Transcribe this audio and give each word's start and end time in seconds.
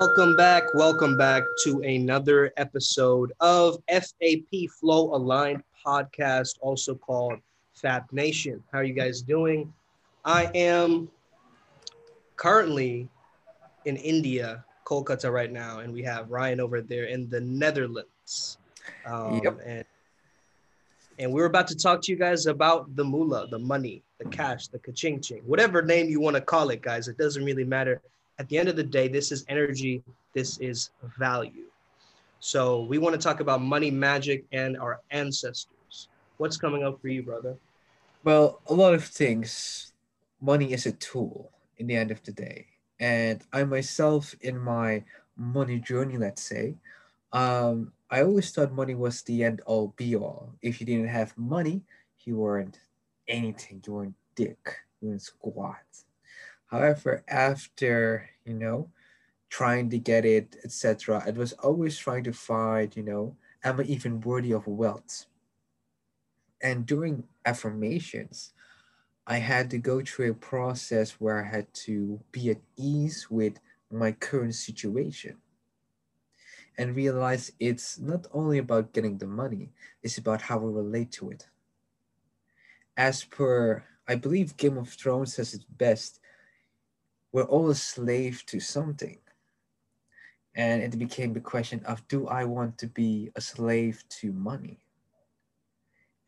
Welcome 0.00 0.36
back. 0.36 0.62
Welcome 0.74 1.18
back 1.18 1.42
to 1.64 1.80
another 1.80 2.52
episode 2.56 3.32
of 3.40 3.78
FAP 3.90 4.70
Flow 4.78 5.12
Aligned 5.12 5.64
podcast, 5.84 6.56
also 6.60 6.94
called 6.94 7.40
FAP 7.74 8.12
Nation. 8.12 8.62
How 8.70 8.78
are 8.78 8.84
you 8.84 8.94
guys 8.94 9.22
doing? 9.22 9.72
I 10.24 10.52
am 10.54 11.10
currently 12.36 13.08
in 13.86 13.96
India, 13.96 14.64
Kolkata 14.86 15.32
right 15.32 15.50
now, 15.50 15.80
and 15.80 15.92
we 15.92 16.04
have 16.04 16.30
Ryan 16.30 16.60
over 16.60 16.80
there 16.80 17.06
in 17.06 17.28
the 17.28 17.40
Netherlands. 17.40 18.58
Um, 19.04 19.40
yep. 19.42 19.58
And 19.66 19.84
and 21.18 21.32
we're 21.32 21.46
about 21.46 21.66
to 21.68 21.76
talk 21.76 22.02
to 22.02 22.12
you 22.12 22.18
guys 22.18 22.46
about 22.46 22.94
the 22.94 23.02
moolah, 23.02 23.48
the 23.50 23.58
money, 23.58 24.04
the 24.18 24.26
cash, 24.26 24.68
the 24.68 24.78
ka-ching 24.78 25.20
ching, 25.20 25.42
whatever 25.44 25.82
name 25.82 26.08
you 26.08 26.20
want 26.20 26.36
to 26.36 26.40
call 26.40 26.70
it, 26.70 26.82
guys. 26.82 27.08
It 27.08 27.18
doesn't 27.18 27.44
really 27.44 27.64
matter. 27.64 28.00
At 28.38 28.48
the 28.48 28.58
end 28.58 28.68
of 28.68 28.76
the 28.76 28.84
day, 28.84 29.08
this 29.08 29.32
is 29.32 29.44
energy. 29.48 30.02
This 30.32 30.58
is 30.58 30.90
value. 31.18 31.64
So 32.40 32.84
we 32.84 32.98
want 32.98 33.14
to 33.14 33.20
talk 33.20 33.40
about 33.40 33.60
money 33.60 33.90
magic 33.90 34.44
and 34.52 34.76
our 34.76 35.00
ancestors. 35.10 36.08
What's 36.36 36.56
coming 36.56 36.84
up 36.84 37.00
for 37.00 37.08
you, 37.08 37.22
brother? 37.22 37.56
Well, 38.22 38.60
a 38.68 38.74
lot 38.74 38.94
of 38.94 39.04
things. 39.04 39.92
Money 40.40 40.72
is 40.72 40.86
a 40.86 40.92
tool 40.92 41.50
in 41.78 41.88
the 41.88 41.96
end 41.96 42.12
of 42.12 42.22
the 42.22 42.32
day. 42.32 42.66
And 43.00 43.42
I 43.52 43.64
myself, 43.64 44.34
in 44.40 44.58
my 44.58 45.02
money 45.36 45.80
journey, 45.80 46.16
let's 46.16 46.42
say, 46.42 46.74
um, 47.32 47.92
I 48.10 48.22
always 48.22 48.50
thought 48.50 48.72
money 48.72 48.94
was 48.94 49.22
the 49.22 49.44
end 49.44 49.60
all 49.66 49.94
be 49.96 50.16
all. 50.16 50.54
If 50.62 50.80
you 50.80 50.86
didn't 50.86 51.08
have 51.08 51.36
money, 51.36 51.82
you 52.24 52.36
weren't 52.36 52.78
anything. 53.26 53.82
You 53.86 53.92
weren't 53.92 54.14
dick. 54.34 54.76
You 55.00 55.08
weren't 55.08 55.22
squat. 55.22 55.76
However, 56.68 57.24
after 57.28 58.30
you 58.44 58.54
know, 58.54 58.90
trying 59.50 59.90
to 59.90 59.98
get 59.98 60.24
it, 60.24 60.56
etc., 60.64 61.24
it 61.26 61.36
was 61.36 61.52
always 61.54 61.98
trying 61.98 62.24
to 62.24 62.32
find, 62.32 62.96
you 62.96 63.02
know, 63.02 63.36
am 63.62 63.80
I 63.80 63.84
even 63.84 64.20
worthy 64.20 64.52
of 64.52 64.66
wealth? 64.66 65.26
And 66.62 66.86
during 66.86 67.24
affirmations, 67.44 68.52
I 69.26 69.38
had 69.38 69.70
to 69.70 69.78
go 69.78 70.00
through 70.00 70.30
a 70.30 70.34
process 70.34 71.12
where 71.12 71.44
I 71.44 71.46
had 71.48 71.72
to 71.84 72.20
be 72.32 72.50
at 72.50 72.60
ease 72.76 73.30
with 73.30 73.60
my 73.90 74.12
current 74.12 74.54
situation 74.54 75.36
and 76.78 76.96
realize 76.96 77.52
it's 77.60 77.98
not 77.98 78.26
only 78.32 78.58
about 78.58 78.92
getting 78.92 79.18
the 79.18 79.26
money, 79.26 79.70
it's 80.02 80.18
about 80.18 80.42
how 80.42 80.58
we 80.58 80.72
relate 80.72 81.12
to 81.12 81.30
it. 81.30 81.48
As 82.96 83.24
per, 83.24 83.84
I 84.08 84.14
believe 84.14 84.56
Game 84.56 84.78
of 84.78 84.88
Thrones 84.88 85.34
says 85.34 85.54
it 85.54 85.64
best, 85.76 86.20
we're 87.32 87.44
all 87.44 87.70
a 87.70 87.74
slave 87.74 88.44
to 88.46 88.60
something. 88.60 89.18
And 90.54 90.82
it 90.82 90.98
became 90.98 91.34
the 91.34 91.40
question 91.40 91.84
of 91.84 92.06
do 92.08 92.26
I 92.26 92.44
want 92.44 92.78
to 92.78 92.86
be 92.86 93.30
a 93.36 93.40
slave 93.40 94.02
to 94.20 94.32
money? 94.32 94.80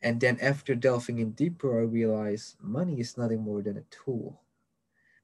And 0.01 0.19
then 0.19 0.39
after 0.41 0.73
delving 0.73 1.19
in 1.19 1.31
deeper, 1.31 1.79
I 1.79 1.83
realized 1.83 2.55
money 2.61 2.99
is 2.99 3.17
nothing 3.17 3.41
more 3.41 3.61
than 3.61 3.77
a 3.77 3.85
tool. 3.91 4.41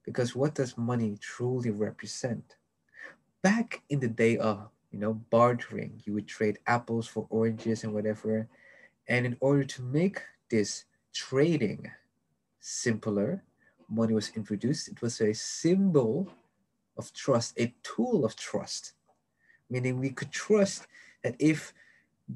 Because 0.03 0.35
what 0.35 0.55
does 0.55 0.77
money 0.77 1.17
truly 1.19 1.71
represent? 1.71 2.57
Back 3.41 3.81
in 3.89 3.99
the 3.99 4.07
day 4.07 4.37
of 4.37 4.69
you 4.91 4.99
know, 4.99 5.13
bartering. 5.13 6.01
You 6.05 6.13
would 6.13 6.27
trade 6.27 6.59
apples 6.65 7.07
for 7.07 7.27
oranges 7.29 7.83
and 7.83 7.93
whatever. 7.93 8.47
And 9.07 9.25
in 9.25 9.37
order 9.39 9.63
to 9.63 9.81
make 9.81 10.21
this 10.49 10.85
trading 11.13 11.91
simpler, 12.59 13.43
money 13.89 14.13
was 14.13 14.31
introduced. 14.35 14.87
It 14.87 15.01
was 15.01 15.21
a 15.21 15.33
symbol 15.33 16.29
of 16.97 17.13
trust, 17.13 17.59
a 17.59 17.73
tool 17.83 18.25
of 18.25 18.35
trust, 18.35 18.93
meaning 19.69 19.99
we 19.99 20.09
could 20.09 20.31
trust 20.31 20.87
that 21.23 21.35
if 21.39 21.73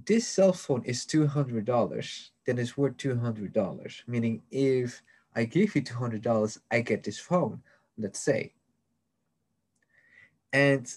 this 0.05 0.27
cell 0.27 0.53
phone 0.53 0.83
is 0.85 1.05
$200, 1.05 2.30
then 2.45 2.58
it's 2.58 2.77
worth 2.77 2.98
$200. 2.98 4.08
Meaning 4.08 4.42
if 4.52 5.02
I 5.36 5.45
give 5.45 5.76
you 5.76 5.81
$200, 5.81 6.58
I 6.71 6.81
get 6.81 7.03
this 7.03 7.20
phone, 7.20 7.61
let's 7.97 8.20
say. 8.20 8.53
And 10.53 10.92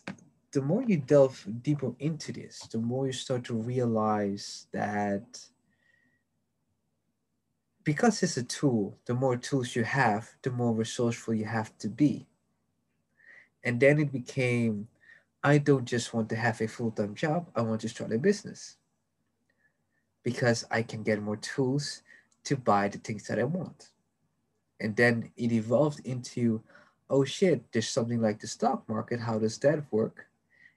the 0.52 0.62
more 0.62 0.82
you 0.82 0.98
delve 0.98 1.44
deeper 1.62 1.92
into 1.98 2.32
this, 2.32 2.60
the 2.70 2.78
more 2.78 3.06
you 3.06 3.12
start 3.12 3.44
to 3.44 3.54
realize 3.54 4.66
that 4.72 5.40
because 7.84 8.22
it's 8.22 8.36
a 8.36 8.42
tool, 8.42 8.98
the 9.06 9.14
more 9.14 9.36
tools 9.36 9.76
you 9.76 9.84
have, 9.84 10.30
the 10.42 10.50
more 10.50 10.74
resourceful 10.74 11.34
you 11.34 11.44
have 11.44 11.76
to 11.78 11.88
be. 11.88 12.26
And 13.62 13.80
then 13.80 13.98
it 13.98 14.12
became, 14.12 14.88
I 15.42 15.58
don't 15.58 15.84
just 15.84 16.12
want 16.14 16.28
to 16.30 16.36
have 16.36 16.60
a 16.60 16.68
full 16.68 16.90
time 16.90 17.14
job, 17.14 17.50
I 17.54 17.62
want 17.62 17.80
to 17.82 17.88
start 17.88 18.12
a 18.12 18.18
business 18.18 18.76
because 20.22 20.64
I 20.70 20.82
can 20.82 21.02
get 21.02 21.22
more 21.22 21.36
tools 21.36 22.02
to 22.44 22.56
buy 22.56 22.88
the 22.88 22.98
things 22.98 23.26
that 23.26 23.38
I 23.38 23.44
want. 23.44 23.90
And 24.80 24.96
then 24.96 25.30
it 25.36 25.52
evolved 25.52 26.00
into, 26.06 26.62
oh 27.10 27.24
shit, 27.24 27.70
there's 27.72 27.88
something 27.88 28.20
like 28.20 28.40
the 28.40 28.46
stock 28.46 28.88
market. 28.88 29.20
How 29.20 29.38
does 29.38 29.58
that 29.58 29.84
work? 29.92 30.26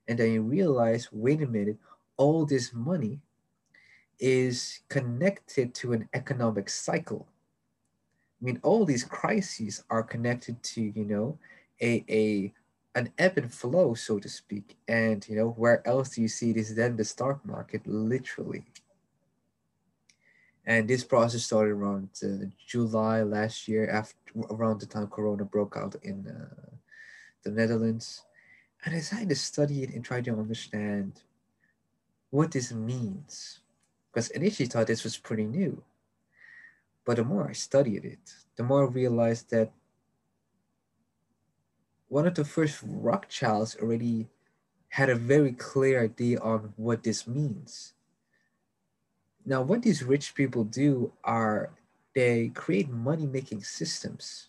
and 0.08 0.18
then 0.18 0.32
you 0.32 0.42
realize 0.42 1.10
wait 1.12 1.42
a 1.42 1.48
minute 1.48 1.78
all 2.18 2.46
this 2.46 2.74
money 2.74 3.20
is 4.20 4.80
connected 4.90 5.74
to 5.76 5.94
an 5.94 6.10
economic 6.14 6.70
cycle. 6.70 7.28
I 8.42 8.46
mean 8.46 8.60
all 8.64 8.86
these 8.86 9.04
crises 9.04 9.84
are 9.90 10.04
connected 10.04 10.62
to 10.64 10.82
you 10.82 11.06
know 11.06 11.38
a, 11.82 12.06
a 12.10 12.54
an 12.96 13.12
ebb 13.18 13.38
and 13.38 13.54
flow 13.54 13.94
so 13.94 14.20
to 14.20 14.30
speak. 14.30 14.78
And 14.88 15.28
you 15.28 15.36
know 15.36 15.50
where 15.50 15.88
else 15.88 16.10
do 16.10 16.22
you 16.22 16.28
see 16.28 16.54
this 16.54 16.72
than 16.72 16.96
the 16.96 17.06
stock 17.06 17.46
market 17.46 17.82
literally? 17.86 18.64
And 20.66 20.86
this 20.86 21.04
process 21.04 21.44
started 21.44 21.72
around 21.72 22.10
uh, 22.22 22.46
july 22.68 23.24
last 23.24 23.70
year 23.70 23.90
after 23.90 24.18
around 24.50 24.82
the 24.82 24.86
time 24.86 25.08
corona 25.08 25.46
broke 25.46 25.78
out 25.78 25.96
in 26.04 26.28
uh, 26.28 26.76
the 27.44 27.52
netherlands. 27.52 28.24
And 28.84 28.94
I 28.94 29.00
decided 29.00 29.30
to 29.30 29.36
study 29.36 29.84
it 29.84 29.94
and 29.94 30.04
try 30.04 30.22
to 30.22 30.32
understand 30.32 31.22
what 32.30 32.52
this 32.52 32.74
means. 32.74 33.60
Because 34.18 34.32
initially 34.32 34.66
thought 34.66 34.88
this 34.88 35.04
was 35.04 35.16
pretty 35.16 35.46
new. 35.46 35.84
But 37.06 37.18
the 37.18 37.24
more 37.24 37.48
I 37.48 37.52
studied 37.52 38.04
it, 38.04 38.34
the 38.56 38.64
more 38.64 38.82
I 38.82 38.90
realized 38.90 39.52
that 39.52 39.72
one 42.08 42.26
of 42.26 42.34
the 42.34 42.44
first 42.44 42.80
Rothschilds 42.84 43.76
already 43.80 44.28
had 44.90 45.12
a 45.12 45.16
very 45.16 45.52
clear 45.52 46.04
idea 46.04 46.40
on 46.40 46.74
what 46.78 47.04
this 47.04 47.28
means. 47.28 47.94
Now, 49.46 49.62
what 49.62 49.84
these 49.84 50.02
rich 50.02 50.34
people 50.34 50.64
do 50.64 51.14
are 51.24 51.70
they 52.16 52.50
create 52.56 52.90
money 52.90 53.28
making 53.28 53.62
systems, 53.62 54.48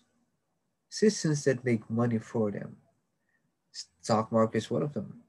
systems 0.89 1.43
that 1.43 1.63
make 1.63 1.87
money 1.91 2.17
for 2.17 2.49
them 2.49 2.77
stock 4.01 4.31
market 4.31 4.57
is 4.57 4.71
one 4.71 4.81
of 4.81 4.93
them. 4.93 5.19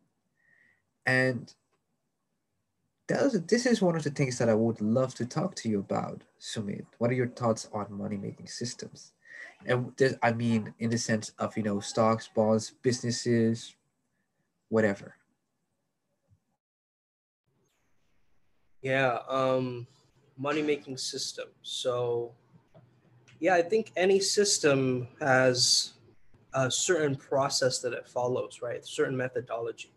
And 1.04 1.52
this 3.16 3.66
is 3.66 3.82
one 3.82 3.96
of 3.96 4.04
the 4.04 4.10
things 4.10 4.38
that 4.38 4.48
I 4.48 4.54
would 4.54 4.80
love 4.80 5.14
to 5.16 5.26
talk 5.26 5.54
to 5.56 5.68
you 5.68 5.80
about, 5.80 6.22
Sumit. 6.40 6.84
What 6.98 7.10
are 7.10 7.14
your 7.14 7.28
thoughts 7.28 7.68
on 7.72 7.86
money 7.90 8.16
making 8.16 8.46
systems? 8.46 9.12
And 9.66 9.92
this, 9.96 10.16
I 10.22 10.32
mean, 10.32 10.74
in 10.78 10.90
the 10.90 10.98
sense 10.98 11.32
of, 11.38 11.56
you 11.56 11.62
know, 11.62 11.80
stocks, 11.80 12.28
bonds, 12.28 12.72
businesses, 12.82 13.74
whatever. 14.68 15.16
Yeah, 18.82 19.18
um, 19.28 19.86
money 20.38 20.62
making 20.62 20.96
system. 20.96 21.48
So, 21.62 22.32
yeah, 23.40 23.54
I 23.54 23.62
think 23.62 23.92
any 23.96 24.20
system 24.20 25.08
has 25.20 25.92
a 26.54 26.70
certain 26.70 27.16
process 27.16 27.80
that 27.80 27.92
it 27.92 28.08
follows, 28.08 28.60
right? 28.62 28.84
Certain 28.84 29.16
methodology. 29.16 29.92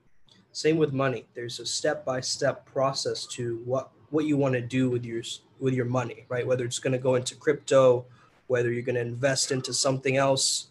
Same 0.54 0.78
with 0.78 0.94
money. 0.94 1.26
There's 1.34 1.60
a 1.60 1.66
step-by-step 1.66 2.66
process 2.66 3.26
to 3.28 3.62
what 3.66 3.90
what 4.12 4.26
you 4.26 4.38
want 4.38 4.54
to 4.54 4.62
do 4.62 4.92
with 4.92 5.04
your 5.04 5.24
with 5.60 5.74
your 5.74 5.86
money, 5.86 6.26
right? 6.30 6.46
Whether 6.46 6.64
it's 6.64 6.78
going 6.78 6.94
to 6.94 7.00
go 7.00 7.16
into 7.16 7.36
crypto, 7.36 8.06
whether 8.46 8.72
you're 8.72 8.84
going 8.84 8.96
to 8.96 9.02
invest 9.02 9.52
into 9.52 9.74
something 9.74 10.16
else, 10.16 10.68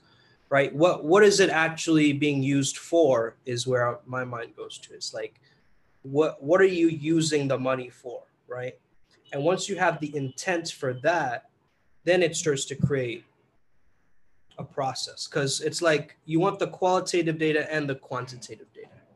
right? 0.51 0.73
What 0.73 1.05
what 1.05 1.25
is 1.25 1.41
it 1.41 1.51
actually 1.51 2.13
being 2.13 2.45
used 2.45 2.79
for? 2.79 3.35
Is 3.45 3.67
where 3.67 3.99
my 4.07 4.25
mind 4.25 4.55
goes 4.57 4.79
to. 4.79 4.95
It's 4.95 5.13
like, 5.13 5.41
what 6.03 6.41
what 6.41 6.61
are 6.61 6.75
you 6.81 6.89
using 6.89 7.49
the 7.49 7.59
money 7.59 7.91
for, 7.91 8.23
right? 8.47 8.79
And 9.33 9.43
once 9.43 9.69
you 9.69 9.77
have 9.77 9.99
the 10.01 10.15
intent 10.17 10.71
for 10.71 10.95
that, 11.03 11.51
then 12.05 12.23
it 12.23 12.37
starts 12.37 12.65
to 12.67 12.77
create 12.77 13.25
a 14.59 14.65
process 14.65 15.27
because 15.27 15.61
it's 15.61 15.83
like 15.83 16.17
you 16.25 16.39
want 16.39 16.61
the 16.61 16.69
qualitative 16.69 17.39
data 17.39 17.73
and 17.75 17.89
the 17.89 17.97
quantitative. 17.97 18.72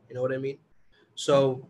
You 0.09 0.15
know 0.15 0.23
what 0.23 0.33
I 0.33 0.39
mean? 0.39 0.59
So 1.15 1.67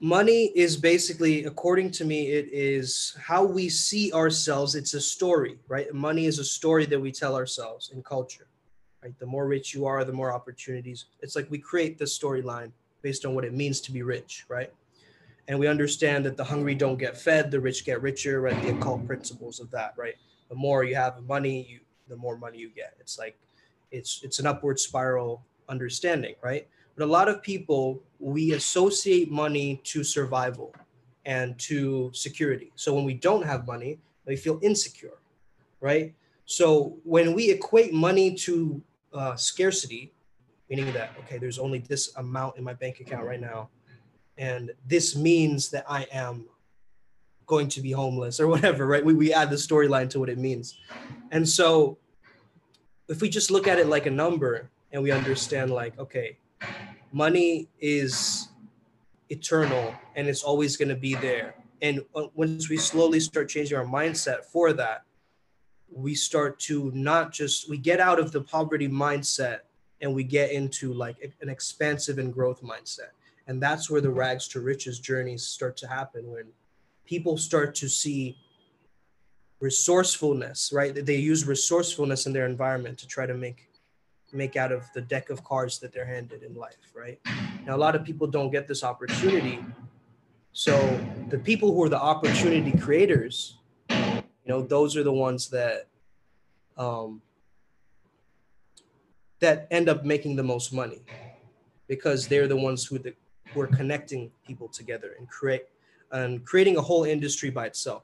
money 0.00 0.52
is 0.54 0.76
basically 0.76 1.44
according 1.44 1.90
to 1.90 2.04
me 2.04 2.30
it 2.30 2.48
is 2.52 3.16
how 3.20 3.42
we 3.44 3.68
see 3.68 4.12
ourselves 4.12 4.76
it's 4.76 4.94
a 4.94 5.00
story 5.00 5.58
right 5.66 5.92
money 5.92 6.26
is 6.26 6.38
a 6.38 6.44
story 6.44 6.86
that 6.86 7.00
we 7.00 7.10
tell 7.10 7.34
ourselves 7.34 7.90
in 7.92 8.00
culture 8.04 8.46
right? 9.02 9.18
The 9.18 9.26
more 9.26 9.46
rich 9.46 9.74
you 9.74 9.86
are, 9.86 10.04
the 10.04 10.12
more 10.12 10.32
opportunities. 10.32 11.06
It's 11.20 11.36
like 11.36 11.50
we 11.50 11.58
create 11.58 11.98
the 11.98 12.04
storyline 12.04 12.72
based 13.02 13.24
on 13.24 13.34
what 13.34 13.44
it 13.44 13.54
means 13.54 13.80
to 13.82 13.92
be 13.92 14.02
rich, 14.02 14.44
right? 14.48 14.72
And 15.46 15.58
we 15.58 15.66
understand 15.66 16.26
that 16.26 16.36
the 16.36 16.44
hungry 16.44 16.74
don't 16.74 16.98
get 16.98 17.16
fed, 17.16 17.50
the 17.50 17.60
rich 17.60 17.84
get 17.84 18.02
richer, 18.02 18.40
right? 18.40 18.60
The 18.62 18.70
occult 18.70 19.06
principles 19.06 19.60
of 19.60 19.70
that, 19.70 19.94
right? 19.96 20.16
The 20.48 20.54
more 20.54 20.84
you 20.84 20.94
have 20.94 21.22
money, 21.26 21.66
you 21.68 21.80
the 22.08 22.16
more 22.16 22.38
money 22.38 22.58
you 22.58 22.70
get. 22.70 22.94
It's 23.00 23.18
like 23.18 23.38
it's 23.90 24.20
it's 24.22 24.38
an 24.38 24.46
upward 24.46 24.80
spiral 24.80 25.42
understanding, 25.68 26.34
right? 26.42 26.66
But 26.96 27.04
a 27.04 27.06
lot 27.06 27.28
of 27.28 27.42
people 27.42 28.02
we 28.18 28.52
associate 28.52 29.30
money 29.30 29.80
to 29.84 30.02
survival 30.02 30.74
and 31.24 31.58
to 31.58 32.10
security. 32.12 32.72
So 32.74 32.94
when 32.94 33.04
we 33.04 33.14
don't 33.14 33.44
have 33.44 33.66
money, 33.66 33.98
we 34.26 34.36
feel 34.36 34.58
insecure, 34.62 35.18
right? 35.80 36.14
So 36.46 36.96
when 37.04 37.34
we 37.34 37.50
equate 37.50 37.92
money 37.92 38.34
to 38.36 38.82
uh, 39.12 39.36
scarcity, 39.36 40.12
meaning 40.68 40.92
that 40.92 41.12
okay, 41.20 41.38
there's 41.38 41.58
only 41.58 41.78
this 41.78 42.14
amount 42.16 42.56
in 42.56 42.64
my 42.64 42.74
bank 42.74 43.00
account 43.00 43.24
right 43.24 43.40
now, 43.40 43.68
and 44.36 44.72
this 44.86 45.16
means 45.16 45.70
that 45.70 45.84
I 45.88 46.06
am 46.12 46.46
going 47.46 47.68
to 47.68 47.80
be 47.80 47.90
homeless 47.90 48.38
or 48.38 48.46
whatever, 48.46 48.86
right? 48.86 49.04
We, 49.04 49.14
we 49.14 49.32
add 49.32 49.50
the 49.50 49.56
storyline 49.56 50.08
to 50.10 50.20
what 50.20 50.28
it 50.28 50.38
means. 50.38 50.78
And 51.30 51.48
so 51.48 51.98
if 53.08 53.20
we 53.20 53.28
just 53.28 53.50
look 53.50 53.66
at 53.66 53.78
it 53.78 53.86
like 53.86 54.06
a 54.06 54.10
number 54.10 54.70
and 54.92 55.02
we 55.02 55.10
understand 55.10 55.70
like, 55.70 55.98
okay, 55.98 56.38
money 57.12 57.68
is 57.80 58.48
eternal 59.30 59.94
and 60.16 60.28
it's 60.28 60.42
always 60.42 60.76
going 60.76 60.88
to 60.88 60.96
be 60.96 61.14
there. 61.14 61.54
And 61.80 62.04
once 62.34 62.68
we 62.68 62.76
slowly 62.76 63.20
start 63.20 63.48
changing 63.48 63.76
our 63.76 63.84
mindset 63.84 64.44
for 64.44 64.72
that, 64.72 65.02
we 65.90 66.14
start 66.14 66.58
to 66.60 66.90
not 66.94 67.32
just 67.32 67.68
we 67.68 67.78
get 67.78 68.00
out 68.00 68.18
of 68.18 68.32
the 68.32 68.40
poverty 68.40 68.88
mindset 68.88 69.60
and 70.00 70.14
we 70.14 70.22
get 70.22 70.52
into 70.52 70.92
like 70.92 71.16
an 71.40 71.48
expansive 71.48 72.18
and 72.18 72.32
growth 72.32 72.62
mindset 72.62 73.10
and 73.46 73.62
that's 73.62 73.90
where 73.90 74.00
the 74.00 74.10
rags 74.10 74.48
to 74.48 74.60
riches 74.60 75.00
journeys 75.00 75.44
start 75.44 75.76
to 75.76 75.88
happen 75.88 76.30
when 76.30 76.44
people 77.06 77.38
start 77.38 77.74
to 77.74 77.88
see 77.88 78.36
resourcefulness 79.60 80.70
right 80.72 81.06
they 81.06 81.16
use 81.16 81.46
resourcefulness 81.46 82.26
in 82.26 82.32
their 82.32 82.46
environment 82.46 82.98
to 82.98 83.06
try 83.06 83.26
to 83.26 83.34
make 83.34 83.67
make 84.32 84.56
out 84.56 84.72
of 84.72 84.84
the 84.94 85.00
deck 85.00 85.30
of 85.30 85.42
cards 85.44 85.78
that 85.78 85.92
they're 85.92 86.06
handed 86.06 86.42
in 86.42 86.54
life 86.54 86.76
right 86.94 87.18
now 87.66 87.74
a 87.74 87.76
lot 87.76 87.94
of 87.94 88.04
people 88.04 88.26
don't 88.26 88.50
get 88.50 88.66
this 88.66 88.84
opportunity 88.84 89.64
so 90.52 90.74
the 91.28 91.38
people 91.38 91.72
who 91.72 91.82
are 91.82 91.88
the 91.88 92.00
opportunity 92.00 92.76
creators 92.78 93.58
you 93.90 94.22
know 94.46 94.62
those 94.62 94.96
are 94.96 95.02
the 95.02 95.12
ones 95.12 95.48
that 95.48 95.86
um, 96.76 97.20
that 99.40 99.66
end 99.70 99.88
up 99.88 100.04
making 100.04 100.36
the 100.36 100.42
most 100.42 100.72
money 100.72 101.02
because 101.86 102.28
they're 102.28 102.48
the 102.48 102.56
ones 102.56 102.84
who, 102.84 102.98
the, 102.98 103.14
who 103.52 103.60
are 103.60 103.66
connecting 103.66 104.30
people 104.46 104.68
together 104.68 105.14
and 105.18 105.28
create 105.28 105.64
and 106.12 106.44
creating 106.44 106.76
a 106.78 106.80
whole 106.80 107.04
industry 107.04 107.50
by 107.50 107.66
itself. 107.66 108.02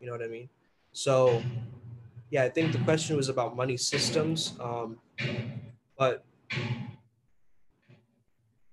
You 0.00 0.06
know 0.06 0.12
what 0.12 0.22
I 0.22 0.26
mean? 0.26 0.48
So, 0.92 1.42
yeah, 2.30 2.42
I 2.42 2.48
think 2.48 2.72
the 2.72 2.78
question 2.78 3.16
was 3.16 3.28
about 3.28 3.54
money 3.54 3.76
systems, 3.76 4.54
um, 4.58 4.98
but 5.98 6.24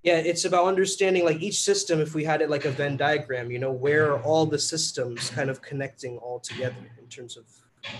yeah, 0.01 0.17
it's 0.17 0.45
about 0.45 0.65
understanding 0.65 1.23
like 1.23 1.41
each 1.41 1.61
system. 1.61 1.99
If 2.01 2.13
we 2.13 2.23
had 2.23 2.41
it 2.41 2.49
like 2.49 2.65
a 2.65 2.71
Venn 2.71 2.97
diagram, 2.97 3.51
you 3.51 3.59
know, 3.59 3.71
where 3.71 4.11
are 4.11 4.21
all 4.21 4.45
the 4.45 4.59
systems 4.59 5.29
kind 5.29 5.49
of 5.49 5.61
connecting 5.61 6.17
all 6.17 6.39
together 6.39 6.75
in 6.99 7.07
terms 7.07 7.37
of 7.37 7.45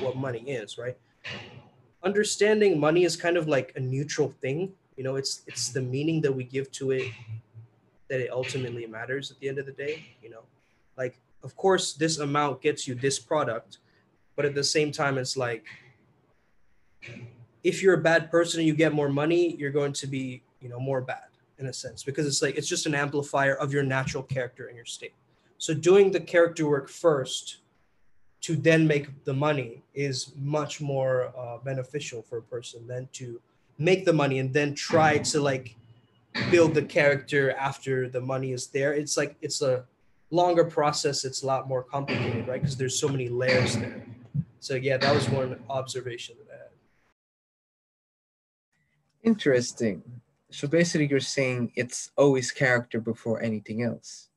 what 0.01 0.17
money 0.17 0.41
is, 0.41 0.77
right? 0.77 0.97
understanding 2.03 2.79
money 2.79 3.05
is 3.05 3.15
kind 3.15 3.37
of 3.37 3.47
like 3.47 3.71
a 3.75 3.79
neutral 3.79 4.33
thing 4.41 4.71
you 4.97 5.03
know 5.03 5.15
it's 5.15 5.41
it's 5.47 5.69
the 5.69 5.81
meaning 5.81 6.21
that 6.21 6.31
we 6.31 6.43
give 6.43 6.69
to 6.71 6.91
it 6.91 7.09
that 8.09 8.19
it 8.19 8.29
ultimately 8.31 8.85
matters 8.85 9.31
at 9.31 9.39
the 9.39 9.47
end 9.47 9.57
of 9.57 9.65
the 9.65 9.71
day 9.71 10.05
you 10.21 10.29
know 10.29 10.43
like 10.97 11.17
of 11.43 11.55
course 11.55 11.93
this 11.93 12.19
amount 12.19 12.61
gets 12.61 12.87
you 12.87 12.93
this 12.93 13.19
product 13.19 13.79
but 14.35 14.45
at 14.45 14.53
the 14.53 14.63
same 14.63 14.91
time 14.91 15.17
it's 15.17 15.37
like 15.37 15.65
if 17.63 17.81
you're 17.81 17.93
a 17.93 18.01
bad 18.01 18.29
person 18.29 18.59
and 18.59 18.67
you 18.67 18.73
get 18.73 18.93
more 18.93 19.09
money 19.09 19.55
you're 19.55 19.71
going 19.71 19.93
to 19.93 20.07
be 20.07 20.43
you 20.61 20.69
know 20.69 20.79
more 20.79 21.01
bad 21.01 21.27
in 21.59 21.67
a 21.67 21.73
sense 21.73 22.03
because 22.03 22.25
it's 22.27 22.41
like 22.41 22.55
it's 22.55 22.67
just 22.67 22.85
an 22.85 22.95
amplifier 22.95 23.55
of 23.55 23.73
your 23.73 23.83
natural 23.83 24.23
character 24.23 24.67
and 24.67 24.75
your 24.75 24.85
state. 24.85 25.13
So 25.57 25.73
doing 25.73 26.11
the 26.11 26.19
character 26.19 26.67
work 26.67 26.89
first 26.89 27.57
to 28.41 28.55
then 28.55 28.85
make 28.85 29.23
the 29.23 29.33
money 29.33 29.83
is 29.93 30.33
much 30.37 30.81
more 30.81 31.33
uh, 31.37 31.57
beneficial 31.63 32.21
for 32.21 32.39
a 32.39 32.41
person 32.41 32.85
than 32.87 33.07
to 33.13 33.39
make 33.77 34.03
the 34.05 34.13
money 34.13 34.39
and 34.39 34.53
then 34.53 34.75
try 34.75 35.17
to 35.17 35.39
like 35.41 35.75
build 36.51 36.73
the 36.73 36.81
character 36.81 37.51
after 37.51 38.09
the 38.09 38.19
money 38.19 38.51
is 38.51 38.67
there. 38.67 38.93
It's 38.93 39.15
like 39.15 39.35
it's 39.41 39.61
a 39.61 39.85
longer 40.31 40.65
process. 40.65 41.23
It's 41.23 41.43
a 41.43 41.45
lot 41.45 41.69
more 41.69 41.83
complicated 41.83 42.47
right? 42.47 42.61
Because 42.61 42.75
there's 42.75 42.99
so 42.99 43.07
many 43.07 43.29
layers 43.29 43.77
there. 43.77 44.03
So 44.59 44.75
yeah 44.75 44.97
that 44.97 45.13
was 45.13 45.29
one 45.29 45.59
observation 45.69 46.35
interesting 49.23 50.03
so 50.51 50.67
basically 50.67 51.07
you're 51.07 51.19
saying 51.19 51.71
it's 51.75 52.11
always 52.17 52.51
character 52.51 52.99
before 52.99 53.41
anything 53.41 53.81
else 53.81 54.29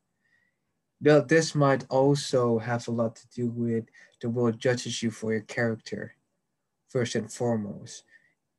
now, 1.01 1.21
this 1.21 1.55
might 1.55 1.85
also 1.91 2.59
have 2.59 2.89
a 2.89 2.91
lot 2.91 3.17
to 3.17 3.29
do 3.29 3.49
with 3.49 3.85
the 4.21 4.31
world 4.31 4.59
judges 4.59 5.03
you 5.03 5.11
for 5.11 5.33
your 5.33 5.43
character, 5.43 6.15
first 6.89 7.15
and 7.15 7.31
foremost. 7.31 8.05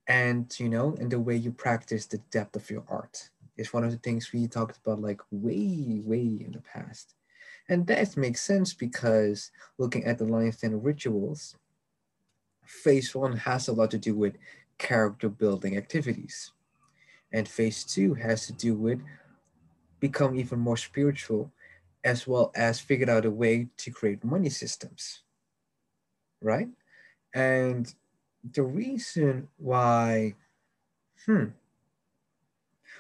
And, 0.08 0.54
you 0.60 0.70
know, 0.70 0.96
and 1.00 1.12
the 1.12 1.20
way 1.20 1.36
you 1.36 1.52
practice 1.52 2.06
the 2.06 2.20
depth 2.32 2.56
of 2.56 2.70
your 2.70 2.84
art 2.88 3.30
is 3.58 3.74
one 3.74 3.84
of 3.84 3.92
the 3.92 3.98
things 3.98 4.32
we 4.32 4.48
talked 4.48 4.78
about 4.78 5.02
like 5.02 5.22
way, 5.32 6.00
way 6.06 6.20
in 6.20 6.52
the 6.52 6.62
past. 6.62 7.16
And 7.70 7.86
that 7.88 8.16
makes 8.16 8.42
sense 8.42 8.74
because 8.74 9.52
looking 9.78 10.06
at 10.06 10.20
the 10.20 10.26
Lion's 10.26 10.58
Den 10.58 10.82
rituals, 10.82 11.56
phase 12.64 13.14
one 13.16 13.36
has 13.36 13.68
a 13.68 13.74
lot 13.74 13.92
to 13.92 13.98
do 13.98 14.14
with 14.16 14.38
character 14.78 15.30
building 15.30 15.78
activities. 15.78 16.52
And 17.32 17.48
phase 17.48 17.84
two 17.84 18.14
has 18.16 18.48
to 18.48 18.54
do 18.54 18.76
with 18.76 19.00
become 20.00 20.40
even 20.40 20.60
more 20.60 20.78
spiritual 20.78 21.52
as 22.04 22.28
well 22.28 22.52
as 22.56 22.80
figured 22.80 23.10
out 23.10 23.26
a 23.26 23.32
way 23.32 23.68
to 23.78 23.92
create 23.92 24.24
money 24.24 24.50
systems, 24.50 25.24
right? 26.42 26.70
And 27.34 27.94
the 28.54 28.64
reason 28.64 29.50
why, 29.58 30.36
hmm, 31.26 31.46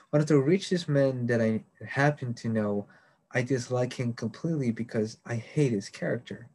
one 0.10 0.22
of 0.22 0.28
the 0.28 0.40
richest 0.40 0.90
men 0.90 1.28
that 1.28 1.42
I 1.42 1.64
happen 1.86 2.34
to 2.36 2.50
know, 2.50 2.88
I 3.32 3.42
dislike 3.42 3.94
him 3.94 4.14
completely 4.14 4.72
because 4.72 5.18
I 5.26 5.36
hate 5.36 5.72
his 5.72 5.90
character. 5.90 6.50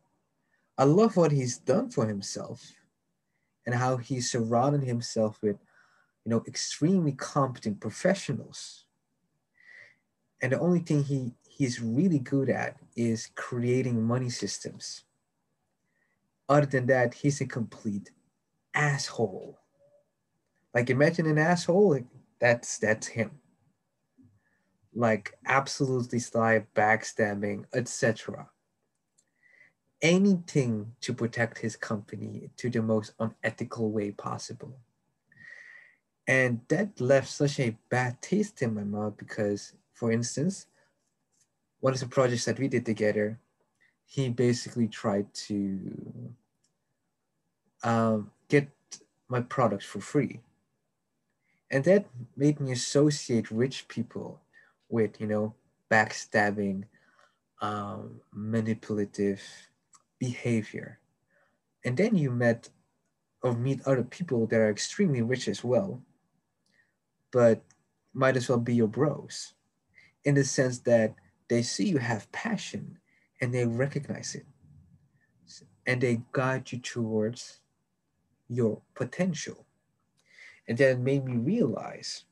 I 0.76 0.84
love 0.84 1.16
what 1.16 1.32
he's 1.32 1.58
done 1.58 1.90
for 1.90 2.06
himself 2.06 2.72
and 3.66 3.74
how 3.74 3.96
he's 3.96 4.30
surrounded 4.30 4.82
himself 4.82 5.38
with, 5.42 5.56
you 6.24 6.30
know, 6.30 6.42
extremely 6.46 7.12
competent 7.12 7.80
professionals. 7.80 8.84
And 10.40 10.52
the 10.52 10.60
only 10.60 10.80
thing 10.80 11.04
he 11.04 11.32
he's 11.48 11.80
really 11.80 12.18
good 12.18 12.48
at 12.48 12.76
is 12.96 13.28
creating 13.36 14.02
money 14.02 14.30
systems. 14.30 15.04
Other 16.48 16.66
than 16.66 16.86
that, 16.86 17.14
he's 17.14 17.40
a 17.40 17.46
complete 17.46 18.10
asshole. 18.74 19.58
Like 20.74 20.90
imagine 20.90 21.26
an 21.26 21.38
asshole, 21.38 22.00
that's 22.40 22.78
that's 22.78 23.06
him. 23.06 23.30
Like 24.94 25.38
absolutely 25.46 26.18
sly, 26.18 26.66
backstabbing, 26.74 27.64
etc. 27.72 28.48
Anything 30.02 30.92
to 31.00 31.14
protect 31.14 31.58
his 31.58 31.76
company 31.76 32.50
to 32.56 32.68
the 32.68 32.82
most 32.82 33.14
unethical 33.18 33.90
way 33.90 34.10
possible. 34.10 34.74
And 36.26 36.60
that 36.68 37.00
left 37.00 37.28
such 37.28 37.60
a 37.60 37.76
bad 37.88 38.20
taste 38.20 38.62
in 38.62 38.74
my 38.74 38.84
mouth 38.84 39.16
because, 39.16 39.72
for 39.94 40.10
instance, 40.10 40.66
one 41.80 41.92
of 41.92 42.00
the 42.00 42.06
projects 42.06 42.44
that 42.44 42.58
we 42.58 42.68
did 42.68 42.84
together, 42.84 43.38
he 44.06 44.28
basically 44.28 44.88
tried 44.88 45.32
to 45.34 46.32
um, 47.82 48.30
get 48.48 48.68
my 49.28 49.40
products 49.40 49.84
for 49.84 50.00
free. 50.00 50.40
And 51.70 51.82
that 51.84 52.06
made 52.36 52.60
me 52.60 52.72
associate 52.72 53.50
rich 53.50 53.88
people 53.88 54.40
with, 54.88 55.20
you 55.20 55.26
know, 55.26 55.54
backstabbing, 55.90 56.84
um, 57.60 58.20
manipulative 58.32 59.40
behavior. 60.22 61.00
And 61.84 61.96
then 61.96 62.16
you 62.16 62.30
met 62.30 62.70
or 63.42 63.54
meet 63.54 63.82
other 63.86 64.04
people 64.04 64.46
that 64.46 64.60
are 64.60 64.70
extremely 64.70 65.22
rich 65.22 65.48
as 65.48 65.64
well, 65.64 66.02
but 67.32 67.64
might 68.14 68.36
as 68.36 68.48
well 68.48 68.60
be 68.60 68.76
your 68.76 68.88
bros 68.88 69.54
in 70.24 70.36
the 70.36 70.44
sense 70.44 70.78
that 70.80 71.16
they 71.48 71.62
see 71.62 71.88
you 71.88 71.98
have 71.98 72.30
passion 72.32 72.98
and 73.40 73.52
they 73.52 73.66
recognize 73.66 74.36
it 74.36 74.46
and 75.86 76.00
they 76.00 76.22
guide 76.32 76.70
you 76.72 76.78
towards 76.78 77.60
your 78.48 78.82
potential 78.94 79.66
And 80.68 80.78
then 80.78 80.98
it 80.98 81.00
made 81.00 81.24
me 81.24 81.36
realize 81.36 82.24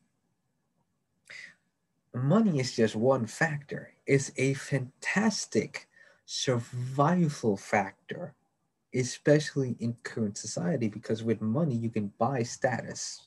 money 2.15 2.61
is 2.61 2.77
just 2.77 2.97
one 2.97 3.27
factor. 3.27 3.95
It's 4.07 4.33
a 4.37 4.55
fantastic 4.55 5.89
survival 6.33 7.57
factor, 7.57 8.33
especially 8.95 9.75
in 9.81 9.97
current 10.05 10.39
society, 10.39 10.87
because 10.87 11.25
with 11.25 11.41
money 11.41 11.75
you 11.75 11.91
can 11.91 12.13
buy 12.19 12.41
status. 12.45 13.27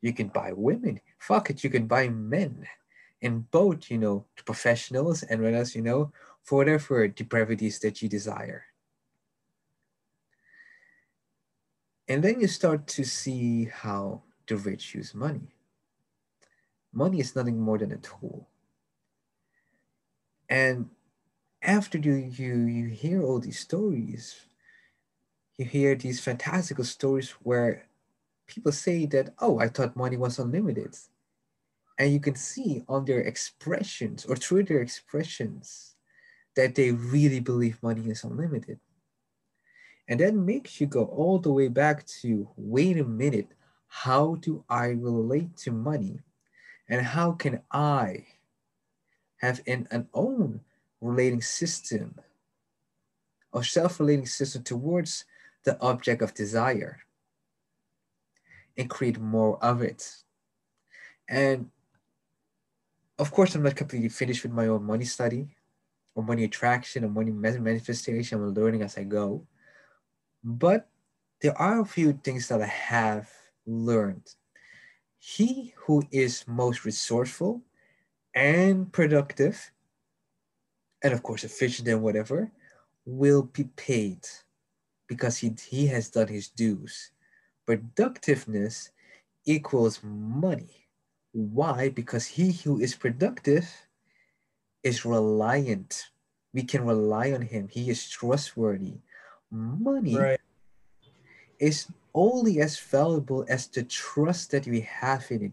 You 0.00 0.12
can 0.12 0.28
buy 0.28 0.52
women. 0.52 1.00
Fuck 1.18 1.50
it, 1.50 1.64
you 1.64 1.70
can 1.70 1.88
buy 1.88 2.10
men. 2.10 2.64
And 3.20 3.50
both, 3.50 3.90
you 3.90 3.98
know, 3.98 4.24
professionals 4.44 5.24
and 5.24 5.42
what 5.42 5.52
else, 5.52 5.74
you 5.74 5.82
know, 5.82 6.12
for 6.44 6.58
whatever 6.58 7.08
depravities 7.08 7.80
that 7.80 8.00
you 8.02 8.08
desire. 8.08 8.62
And 12.06 12.22
then 12.22 12.40
you 12.40 12.46
start 12.46 12.86
to 12.86 13.04
see 13.04 13.64
how 13.64 14.22
the 14.46 14.56
rich 14.56 14.94
use 14.94 15.12
money. 15.12 15.56
Money 16.92 17.18
is 17.18 17.34
nothing 17.34 17.58
more 17.58 17.78
than 17.78 17.90
a 17.90 17.96
tool. 17.96 18.46
And 20.48 20.88
after 21.62 21.98
you, 21.98 22.14
you, 22.14 22.54
you 22.66 22.88
hear 22.88 23.22
all 23.22 23.40
these 23.40 23.58
stories, 23.58 24.36
you 25.56 25.64
hear 25.64 25.94
these 25.94 26.20
fantastical 26.20 26.84
stories 26.84 27.30
where 27.42 27.86
people 28.46 28.72
say 28.72 29.06
that, 29.06 29.34
oh, 29.40 29.58
I 29.58 29.68
thought 29.68 29.96
money 29.96 30.16
was 30.16 30.38
unlimited. 30.38 30.96
And 31.98 32.12
you 32.12 32.20
can 32.20 32.36
see 32.36 32.84
on 32.88 33.04
their 33.04 33.20
expressions 33.20 34.24
or 34.24 34.36
through 34.36 34.64
their 34.64 34.80
expressions 34.80 35.96
that 36.54 36.74
they 36.74 36.92
really 36.92 37.40
believe 37.40 37.82
money 37.82 38.08
is 38.08 38.24
unlimited. 38.24 38.78
And 40.08 40.20
that 40.20 40.34
makes 40.34 40.80
you 40.80 40.86
go 40.86 41.04
all 41.04 41.38
the 41.38 41.52
way 41.52 41.68
back 41.68 42.06
to 42.22 42.48
wait 42.56 42.98
a 42.98 43.04
minute, 43.04 43.48
how 43.88 44.36
do 44.36 44.64
I 44.68 44.88
relate 44.88 45.56
to 45.58 45.72
money? 45.72 46.20
And 46.88 47.04
how 47.04 47.32
can 47.32 47.60
I 47.70 48.26
have 49.40 49.60
an, 49.66 49.86
an 49.90 50.08
own 50.14 50.60
relating 51.00 51.42
system 51.42 52.14
or 53.52 53.62
self-relating 53.62 54.26
system 54.26 54.62
towards 54.62 55.24
the 55.64 55.80
object 55.80 56.22
of 56.22 56.34
desire 56.34 57.00
and 58.76 58.90
create 58.90 59.18
more 59.18 59.62
of 59.62 59.82
it. 59.82 60.16
And 61.28 61.70
of 63.18 63.32
course, 63.32 63.54
I'm 63.54 63.62
not 63.62 63.76
completely 63.76 64.08
finished 64.08 64.42
with 64.44 64.52
my 64.52 64.68
own 64.68 64.84
money 64.84 65.04
study 65.04 65.48
or 66.14 66.22
money 66.22 66.44
attraction 66.44 67.04
or 67.04 67.08
money 67.08 67.32
manifestation. 67.32 68.38
I'm 68.38 68.54
learning 68.54 68.82
as 68.82 68.96
I 68.96 69.04
go. 69.04 69.46
But 70.42 70.88
there 71.40 71.56
are 71.60 71.80
a 71.80 71.84
few 71.84 72.12
things 72.12 72.48
that 72.48 72.62
I 72.62 72.66
have 72.66 73.30
learned. 73.66 74.34
He 75.18 75.74
who 75.76 76.04
is 76.10 76.44
most 76.46 76.84
resourceful 76.84 77.62
and 78.34 78.92
productive, 78.92 79.72
and 81.02 81.12
of 81.12 81.22
course 81.22 81.44
efficient 81.44 81.88
and 81.88 82.02
whatever, 82.02 82.50
will 83.04 83.42
be 83.42 83.64
paid 83.76 84.26
because 85.06 85.38
he, 85.38 85.54
he 85.68 85.86
has 85.86 86.10
done 86.10 86.28
his 86.28 86.48
dues 86.48 87.10
productiveness 87.68 88.92
equals 89.44 90.00
money. 90.02 90.88
Why? 91.32 91.90
Because 91.90 92.24
he 92.24 92.52
who 92.52 92.80
is 92.80 92.94
productive 92.94 93.68
is 94.82 95.04
reliant. 95.04 96.06
We 96.54 96.62
can 96.62 96.86
rely 96.86 97.32
on 97.32 97.42
him. 97.42 97.68
He 97.68 97.90
is 97.90 98.08
trustworthy. 98.08 99.00
Money 99.50 100.16
right. 100.16 100.40
is 101.60 101.88
only 102.14 102.60
as 102.60 102.80
valuable 102.80 103.44
as 103.50 103.66
the 103.66 103.82
trust 103.82 104.50
that 104.52 104.66
we 104.66 104.80
have 104.80 105.26
in 105.30 105.42
it. 105.42 105.52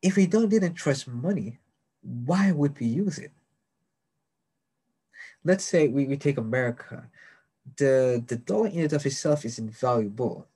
If 0.00 0.14
we 0.14 0.28
don't 0.28 0.48
didn't 0.48 0.74
trust 0.74 1.08
money, 1.08 1.58
why 2.02 2.52
would 2.52 2.78
we 2.78 2.86
use 2.86 3.18
it? 3.18 3.32
Let's 5.46 5.64
say 5.64 5.88
we, 5.88 6.06
we 6.06 6.16
take 6.16 6.38
America 6.38 7.08
the, 7.76 8.22
the 8.26 8.36
dollar 8.36 8.68
in 8.68 8.80
and 8.80 8.92
of 8.92 9.04
itself 9.04 9.44
is 9.44 9.58
invaluable. 9.58 10.46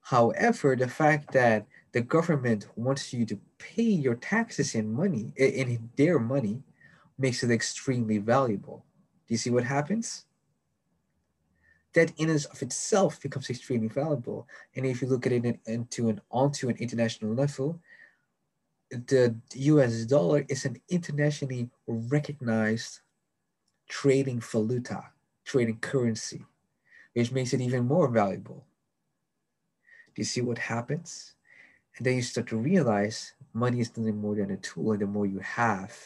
However, 0.00 0.76
the 0.76 0.88
fact 0.88 1.32
that 1.32 1.66
the 1.92 2.00
government 2.00 2.66
wants 2.76 3.12
you 3.12 3.26
to 3.26 3.38
pay 3.58 3.82
your 3.82 4.14
taxes 4.14 4.74
in 4.74 4.92
money, 4.92 5.32
in 5.36 5.90
their 5.96 6.18
money, 6.18 6.62
makes 7.18 7.42
it 7.42 7.50
extremely 7.50 8.18
valuable. 8.18 8.84
Do 9.26 9.34
you 9.34 9.38
see 9.38 9.50
what 9.50 9.64
happens? 9.64 10.24
That 11.94 12.12
in 12.16 12.30
and 12.30 12.46
of 12.50 12.62
itself 12.62 13.20
becomes 13.20 13.50
extremely 13.50 13.88
valuable. 13.88 14.46
And 14.76 14.86
if 14.86 15.02
you 15.02 15.08
look 15.08 15.26
at 15.26 15.32
it 15.32 15.58
into 15.66 16.08
an 16.08 16.20
onto 16.30 16.68
an 16.68 16.76
international 16.76 17.34
level, 17.34 17.80
the 18.90 19.34
US 19.52 20.04
dollar 20.04 20.46
is 20.48 20.64
an 20.64 20.80
internationally 20.88 21.68
recognized 21.86 23.00
trading 23.88 24.40
valuta 24.40 25.04
trading 25.44 25.78
currency, 25.78 26.44
which 27.14 27.32
makes 27.32 27.54
it 27.54 27.60
even 27.60 27.86
more 27.86 28.08
valuable. 28.08 28.66
Do 30.14 30.20
you 30.20 30.24
see 30.24 30.42
what 30.42 30.58
happens? 30.58 31.34
And 31.96 32.06
then 32.06 32.16
you 32.16 32.22
start 32.22 32.48
to 32.48 32.56
realize 32.56 33.32
money 33.54 33.80
is 33.80 33.96
nothing 33.96 34.20
more 34.20 34.36
than 34.36 34.50
a 34.50 34.56
tool, 34.58 34.92
and 34.92 35.00
the 35.00 35.06
more 35.06 35.26
you 35.26 35.38
have, 35.40 35.96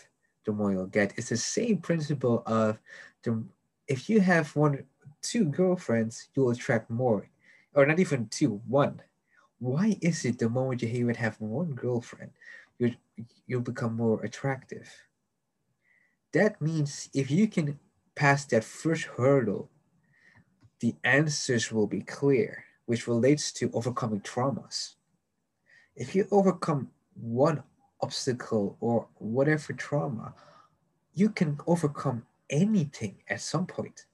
the 0.45 0.53
more 0.53 0.73
you'll 0.73 0.87
get. 0.87 1.13
It's 1.17 1.31
the 1.31 1.37
same 1.37 1.79
principle 1.79 2.43
of 2.47 2.79
the 3.25 3.43
if 3.89 4.09
you 4.09 4.21
have 4.21 4.55
one 4.55 4.85
two 5.23 5.45
girlfriends, 5.45 6.29
you'll 6.35 6.51
attract 6.51 6.91
more. 6.91 7.29
Or 7.75 7.87
not 7.87 8.01
even 8.01 8.29
two, 8.29 8.61
one. 8.67 9.01
Why 9.59 9.97
is 10.01 10.25
it 10.25 10.39
the 10.39 10.49
moment 10.49 10.83
you 10.83 10.89
even 10.89 11.15
have 11.15 11.41
one 11.41 11.73
girlfriend, 11.73 12.33
you 12.79 12.95
you'll 13.47 13.61
become 13.61 13.97
more 13.97 14.23
attractive? 14.23 14.89
That 16.33 16.61
means 16.61 17.11
if 17.13 17.31
you 17.31 17.47
can 17.47 17.79
pass 18.15 18.45
that 18.47 18.65
first 18.65 19.05
hurdle, 19.05 19.71
the 20.81 20.95
answers 21.05 21.71
will 21.71 21.87
be 21.87 22.01
clear, 22.01 22.65
which 22.87 23.07
relates 23.07 23.53
to 23.53 23.71
overcoming 23.73 24.21
traumas. 24.21 24.95
If 25.95 26.15
you 26.15 26.27
overcome 26.31 26.91
one 27.15 27.63
obstacle 28.01 28.77
or 28.81 29.09
whatever 29.19 29.73
trauma, 29.73 30.35
you 31.15 31.29
can 31.29 31.59
overcome 31.67 32.27
anything 32.49 33.17
at 33.29 33.41
some 33.41 33.67
point. 33.67 34.07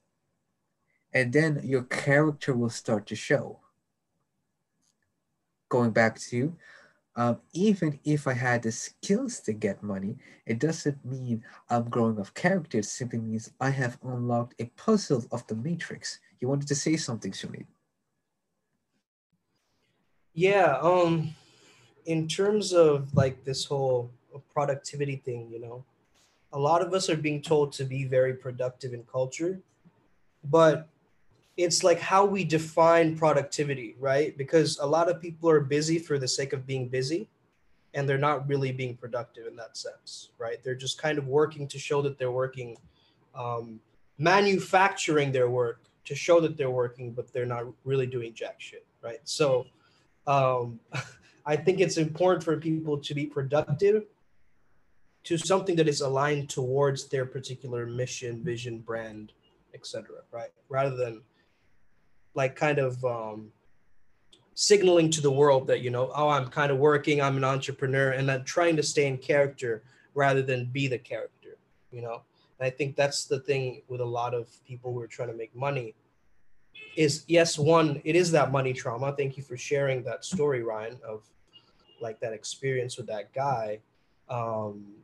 And 1.12 1.32
then 1.32 1.60
your 1.64 1.84
character 1.84 2.54
will 2.54 2.70
start 2.70 3.06
to 3.06 3.14
show. 3.14 3.60
Going 5.68 5.92
back 5.92 6.18
to 6.18 6.56
um, 7.18 7.38
even 7.52 7.98
if 8.04 8.28
I 8.28 8.32
had 8.32 8.62
the 8.62 8.70
skills 8.70 9.40
to 9.40 9.52
get 9.52 9.82
money, 9.82 10.16
it 10.46 10.60
doesn't 10.60 11.04
mean 11.04 11.42
I'm 11.68 11.90
growing 11.90 12.18
of 12.18 12.32
character. 12.32 12.78
It 12.78 12.84
simply 12.84 13.18
means 13.18 13.50
I 13.60 13.70
have 13.70 13.98
unlocked 14.04 14.54
a 14.60 14.66
puzzle 14.76 15.26
of 15.32 15.44
the 15.48 15.56
matrix. 15.56 16.20
You 16.40 16.46
wanted 16.46 16.68
to 16.68 16.76
say 16.76 16.96
something, 16.96 17.32
Sumit? 17.32 17.66
Yeah. 20.32 20.78
Um, 20.80 21.34
in 22.06 22.28
terms 22.28 22.72
of 22.72 23.12
like 23.16 23.44
this 23.44 23.64
whole 23.64 24.12
productivity 24.54 25.16
thing, 25.16 25.48
you 25.50 25.60
know, 25.60 25.84
a 26.52 26.58
lot 26.58 26.82
of 26.82 26.94
us 26.94 27.10
are 27.10 27.16
being 27.16 27.42
told 27.42 27.72
to 27.72 27.84
be 27.84 28.04
very 28.04 28.34
productive 28.34 28.94
in 28.94 29.02
culture, 29.02 29.60
but 30.44 30.88
it's 31.58 31.82
like 31.82 31.98
how 31.98 32.24
we 32.24 32.44
define 32.44 33.18
productivity, 33.18 33.96
right? 33.98 34.38
Because 34.38 34.78
a 34.78 34.86
lot 34.86 35.10
of 35.10 35.20
people 35.20 35.50
are 35.50 35.58
busy 35.58 35.98
for 35.98 36.16
the 36.16 36.28
sake 36.28 36.52
of 36.52 36.64
being 36.64 36.88
busy 36.88 37.28
and 37.94 38.08
they're 38.08 38.16
not 38.16 38.48
really 38.48 38.70
being 38.70 38.96
productive 38.96 39.44
in 39.48 39.56
that 39.56 39.76
sense, 39.76 40.30
right? 40.38 40.62
They're 40.62 40.76
just 40.76 41.02
kind 41.02 41.18
of 41.18 41.26
working 41.26 41.66
to 41.66 41.78
show 41.78 42.00
that 42.02 42.16
they're 42.16 42.30
working, 42.30 42.76
um, 43.34 43.80
manufacturing 44.18 45.32
their 45.32 45.50
work 45.50 45.80
to 46.04 46.14
show 46.14 46.40
that 46.40 46.56
they're 46.56 46.70
working, 46.70 47.10
but 47.10 47.32
they're 47.32 47.44
not 47.44 47.64
really 47.84 48.06
doing 48.06 48.34
jack 48.34 48.60
shit, 48.60 48.86
right? 49.02 49.20
So 49.24 49.66
um, 50.28 50.78
I 51.44 51.56
think 51.56 51.80
it's 51.80 51.96
important 51.96 52.44
for 52.44 52.56
people 52.56 52.98
to 52.98 53.14
be 53.14 53.26
productive 53.26 54.04
to 55.24 55.36
something 55.36 55.74
that 55.74 55.88
is 55.88 56.02
aligned 56.02 56.50
towards 56.50 57.08
their 57.08 57.26
particular 57.26 57.84
mission, 57.84 58.44
vision, 58.44 58.78
brand, 58.78 59.32
etc. 59.74 60.18
Right, 60.30 60.50
rather 60.68 60.96
than 60.96 61.22
like 62.34 62.56
kind 62.56 62.78
of 62.78 63.04
um, 63.04 63.50
signaling 64.54 65.10
to 65.10 65.20
the 65.20 65.30
world 65.30 65.66
that 65.68 65.80
you 65.82 65.90
know 65.90 66.10
oh 66.16 66.28
i'm 66.28 66.48
kind 66.48 66.72
of 66.72 66.78
working 66.78 67.22
i'm 67.22 67.36
an 67.36 67.44
entrepreneur 67.44 68.10
and 68.10 68.28
i'm 68.28 68.42
trying 68.42 68.74
to 68.74 68.82
stay 68.82 69.06
in 69.06 69.16
character 69.16 69.84
rather 70.14 70.42
than 70.42 70.64
be 70.64 70.88
the 70.88 70.98
character 70.98 71.56
you 71.92 72.02
know? 72.02 72.22
And 72.58 72.66
i 72.66 72.70
think 72.70 72.96
that's 72.96 73.26
the 73.26 73.40
thing 73.40 73.82
with 73.88 74.00
a 74.00 74.04
lot 74.04 74.34
of 74.34 74.48
people 74.66 74.92
who 74.92 75.00
are 75.00 75.06
trying 75.06 75.28
to 75.28 75.34
make 75.34 75.54
money 75.54 75.94
is 76.96 77.24
yes 77.28 77.58
one 77.58 78.00
it 78.04 78.16
is 78.16 78.32
that 78.32 78.50
money 78.50 78.72
trauma. 78.72 79.14
Thank 79.16 79.36
you 79.36 79.42
for 79.42 79.56
sharing 79.56 80.02
that 80.02 80.24
story 80.24 80.62
ryan 80.62 80.98
of 81.06 81.22
like 82.00 82.18
that 82.20 82.32
experience 82.32 82.96
with 82.96 83.06
that 83.06 83.32
guy. 83.32 83.78
Um 84.28 84.94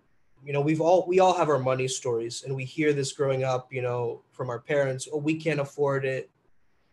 you 0.44 0.52
know 0.52 0.60
we've 0.60 0.80
all 0.80 1.06
we 1.06 1.20
all 1.20 1.32
have 1.32 1.48
our 1.48 1.58
money 1.58 1.88
stories 1.88 2.42
and 2.44 2.54
we 2.54 2.64
hear 2.64 2.92
this 2.92 3.12
growing 3.12 3.44
up 3.44 3.72
you 3.72 3.80
know 3.80 4.22
from 4.32 4.50
our 4.50 4.58
parents 4.58 5.08
oh 5.12 5.16
we 5.16 5.36
can't 5.36 5.60
afford 5.60 6.04
it 6.04 6.28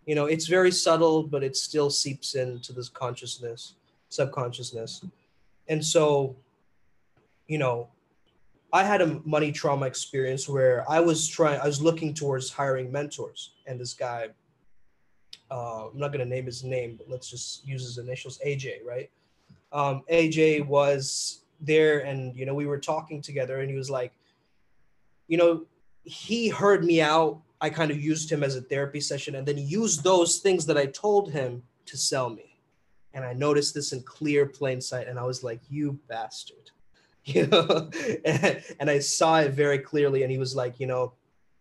you 0.05 0.15
know 0.15 0.25
it's 0.25 0.47
very 0.47 0.71
subtle 0.71 1.23
but 1.23 1.43
it 1.43 1.55
still 1.55 1.89
seeps 1.89 2.35
into 2.35 2.73
this 2.73 2.89
consciousness 2.89 3.75
subconsciousness. 4.11 5.05
And 5.67 5.83
so 5.83 6.35
you 7.47 7.57
know 7.57 7.89
i 8.71 8.83
had 8.83 9.01
a 9.01 9.19
money 9.25 9.51
trauma 9.51 9.85
experience 9.85 10.47
where 10.47 10.89
i 10.89 11.01
was 11.01 11.27
trying 11.27 11.59
i 11.59 11.65
was 11.65 11.81
looking 11.81 12.13
towards 12.13 12.51
hiring 12.51 12.91
mentors. 12.91 13.53
And 13.67 13.79
this 13.79 13.93
guy 13.93 14.29
uh, 15.49 15.87
i'm 15.87 15.97
not 15.97 16.11
going 16.13 16.23
to 16.23 16.29
name 16.35 16.45
his 16.45 16.63
name 16.63 16.95
but 16.97 17.09
let's 17.09 17.29
just 17.29 17.65
use 17.67 17.83
his 17.83 17.97
initials 17.97 18.39
aj 18.45 18.85
right? 18.85 19.09
Um, 19.71 20.03
aj 20.11 20.65
was 20.67 21.43
there 21.61 21.99
and 21.99 22.35
you 22.35 22.45
know 22.45 22.53
we 22.53 22.65
were 22.65 22.79
talking 22.79 23.21
together 23.21 23.59
and 23.61 23.69
he 23.69 23.75
was 23.75 23.89
like 23.89 24.13
you 25.27 25.37
know 25.37 25.65
he 26.03 26.49
heard 26.49 26.83
me 26.83 27.01
out 27.01 27.41
I 27.61 27.69
kind 27.69 27.91
of 27.91 28.01
used 28.01 28.31
him 28.31 28.43
as 28.43 28.55
a 28.55 28.61
therapy 28.61 28.99
session 28.99 29.35
and 29.35 29.47
then 29.47 29.57
used 29.57 30.03
those 30.03 30.39
things 30.39 30.65
that 30.65 30.77
I 30.77 30.87
told 30.87 31.31
him 31.31 31.61
to 31.85 31.95
sell 31.95 32.29
me. 32.29 32.57
And 33.13 33.23
I 33.23 33.33
noticed 33.33 33.75
this 33.75 33.93
in 33.93 34.01
clear 34.01 34.47
plain 34.47 34.81
sight 34.81 35.07
and 35.07 35.19
I 35.19 35.23
was 35.23 35.43
like, 35.43 35.61
you 35.69 35.99
bastard. 36.07 36.57
You 37.23 37.45
know, 37.45 37.91
and, 38.25 38.63
and 38.79 38.89
I 38.89 38.97
saw 38.97 39.41
it 39.41 39.51
very 39.51 39.77
clearly. 39.77 40.23
And 40.23 40.31
he 40.31 40.39
was 40.39 40.55
like, 40.55 40.79
you 40.79 40.87
know, 40.87 41.13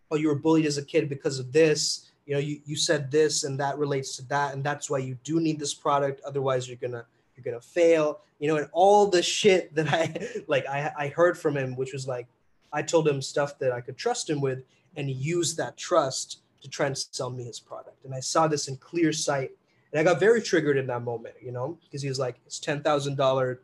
oh, 0.09 0.15
you 0.15 0.27
were 0.27 0.35
bullied 0.35 0.65
as 0.65 0.79
a 0.79 0.83
kid 0.83 1.07
because 1.07 1.37
of 1.37 1.51
this. 1.51 2.09
You 2.25 2.33
know, 2.33 2.39
you, 2.39 2.61
you 2.65 2.75
said 2.75 3.11
this 3.11 3.43
and 3.43 3.59
that 3.59 3.77
relates 3.77 4.15
to 4.15 4.27
that. 4.29 4.55
And 4.55 4.63
that's 4.63 4.89
why 4.89 4.97
you 4.97 5.19
do 5.23 5.39
need 5.39 5.59
this 5.59 5.75
product. 5.75 6.19
Otherwise, 6.25 6.67
you're 6.67 6.77
gonna 6.77 7.05
you're 7.35 7.43
gonna 7.43 7.61
fail. 7.61 8.21
You 8.39 8.47
know, 8.47 8.57
and 8.57 8.69
all 8.71 9.05
the 9.05 9.21
shit 9.21 9.75
that 9.75 9.93
I 9.93 10.29
like 10.47 10.65
I, 10.65 10.91
I 10.97 11.07
heard 11.09 11.37
from 11.37 11.55
him, 11.55 11.75
which 11.75 11.93
was 11.93 12.07
like 12.07 12.25
I 12.73 12.81
told 12.81 13.07
him 13.07 13.21
stuff 13.21 13.59
that 13.59 13.71
I 13.71 13.81
could 13.81 13.97
trust 13.97 14.31
him 14.31 14.41
with 14.41 14.63
and 14.95 15.09
use 15.09 15.55
that 15.55 15.77
trust 15.77 16.41
to 16.61 16.69
try 16.69 16.87
and 16.87 16.97
sell 16.97 17.29
me 17.29 17.43
his 17.43 17.59
product. 17.59 18.05
And 18.05 18.13
I 18.13 18.19
saw 18.19 18.47
this 18.47 18.67
in 18.67 18.77
clear 18.77 19.11
sight. 19.11 19.51
And 19.91 19.99
I 19.99 20.03
got 20.03 20.19
very 20.19 20.41
triggered 20.41 20.77
in 20.77 20.87
that 20.87 21.01
moment, 21.01 21.35
you 21.41 21.51
know, 21.51 21.77
because 21.83 22.01
he 22.01 22.07
was 22.07 22.19
like, 22.19 22.39
it's 22.45 22.59
$10,000, 22.59 23.57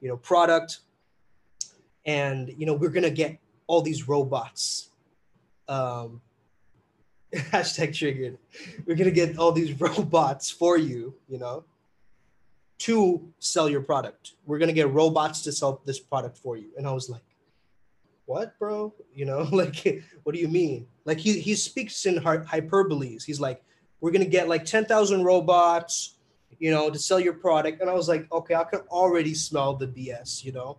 you 0.00 0.08
know, 0.08 0.16
product. 0.16 0.78
And, 2.06 2.54
you 2.56 2.66
know, 2.66 2.74
we're 2.74 2.90
going 2.90 3.04
to 3.04 3.10
get 3.10 3.38
all 3.66 3.82
these 3.82 4.08
robots. 4.08 4.90
Um, 5.68 6.20
hashtag 7.34 7.94
triggered. 7.94 8.38
We're 8.86 8.96
going 8.96 9.08
to 9.08 9.14
get 9.14 9.36
all 9.38 9.52
these 9.52 9.78
robots 9.80 10.50
for 10.50 10.78
you, 10.78 11.14
you 11.28 11.38
know, 11.38 11.64
to 12.78 13.32
sell 13.38 13.68
your 13.68 13.80
product. 13.80 14.32
We're 14.46 14.58
going 14.58 14.68
to 14.68 14.74
get 14.74 14.90
robots 14.90 15.42
to 15.42 15.52
sell 15.52 15.80
this 15.84 15.98
product 15.98 16.38
for 16.38 16.56
you. 16.56 16.68
And 16.76 16.86
I 16.86 16.92
was 16.92 17.10
like, 17.10 17.22
what, 18.26 18.58
bro? 18.58 18.94
You 19.14 19.26
know, 19.26 19.42
like, 19.52 20.02
what 20.22 20.34
do 20.34 20.40
you 20.40 20.48
mean? 20.48 20.86
Like, 21.04 21.18
he, 21.18 21.38
he 21.40 21.54
speaks 21.54 22.06
in 22.06 22.16
hyperboles. 22.16 23.24
He's 23.24 23.40
like, 23.40 23.62
we're 24.00 24.10
going 24.10 24.24
to 24.24 24.30
get 24.30 24.48
like 24.48 24.64
10,000 24.64 25.24
robots, 25.24 26.16
you 26.58 26.70
know, 26.70 26.90
to 26.90 26.98
sell 26.98 27.20
your 27.20 27.32
product. 27.34 27.80
And 27.80 27.88
I 27.88 27.94
was 27.94 28.08
like, 28.08 28.30
okay, 28.30 28.54
I 28.54 28.64
can 28.64 28.80
already 28.90 29.34
smell 29.34 29.74
the 29.74 29.86
BS, 29.86 30.44
you 30.44 30.52
know, 30.52 30.78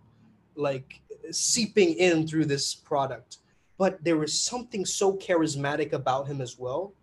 like 0.56 1.02
seeping 1.32 1.94
in 1.96 2.28
through 2.28 2.46
this 2.46 2.76
product. 2.76 3.38
But 3.78 4.04
there 4.04 4.18
was 4.18 4.40
something 4.40 4.86
so 4.86 5.18
charismatic 5.18 5.94
about 5.94 6.28
him 6.28 6.40
as 6.40 6.58
well 6.58 6.94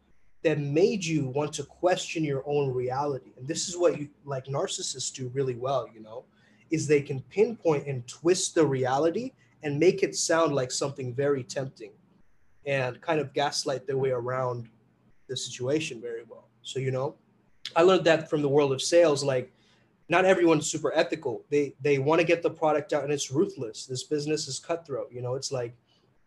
that 0.43 0.59
made 0.59 1.05
you 1.05 1.29
want 1.29 1.53
to 1.55 1.65
question 1.65 2.25
your 2.25 2.43
own 2.47 2.73
reality. 2.73 3.33
And 3.37 3.47
this 3.47 3.69
is 3.69 3.77
what 3.77 3.99
you 3.99 4.09
like 4.25 4.47
narcissists 4.47 5.13
do 5.13 5.29
really 5.35 5.55
well, 5.55 5.89
you 5.93 6.01
know, 6.01 6.25
is 6.71 6.87
they 6.87 7.03
can 7.03 7.21
pinpoint 7.31 7.87
and 7.87 8.07
twist 8.09 8.55
the 8.55 8.67
reality 8.67 9.33
and 9.63 9.79
make 9.79 10.03
it 10.03 10.15
sound 10.15 10.55
like 10.55 10.71
something 10.71 11.15
very 11.15 11.43
tempting 11.43 11.93
and 12.67 13.01
kind 13.01 13.21
of 13.21 13.33
gaslight 13.33 13.87
their 13.87 13.97
way 13.97 14.11
around 14.11 14.69
the 15.29 15.37
situation 15.37 16.01
very 16.01 16.23
well. 16.29 16.49
So, 16.63 16.79
you 16.79 16.91
know, 16.91 17.17
I 17.75 17.83
learned 17.83 18.05
that 18.05 18.29
from 18.29 18.43
the 18.43 18.49
world 18.49 18.73
of 18.73 18.83
sales. 18.83 19.25
Like, 19.25 19.53
not 20.09 20.25
everyone's 20.25 20.71
super 20.71 20.93
ethical. 20.95 21.45
They 21.49 21.75
they 21.81 21.99
want 21.99 22.21
to 22.21 22.27
get 22.27 22.43
the 22.43 22.51
product 22.51 22.93
out 22.93 23.05
and 23.05 23.13
it's 23.13 23.31
ruthless. 23.31 23.87
This 23.87 24.03
business 24.03 24.47
is 24.47 24.59
cutthroat. 24.59 25.11
You 25.11 25.23
know, 25.23 25.37
it's 25.37 25.51
like 25.51 25.75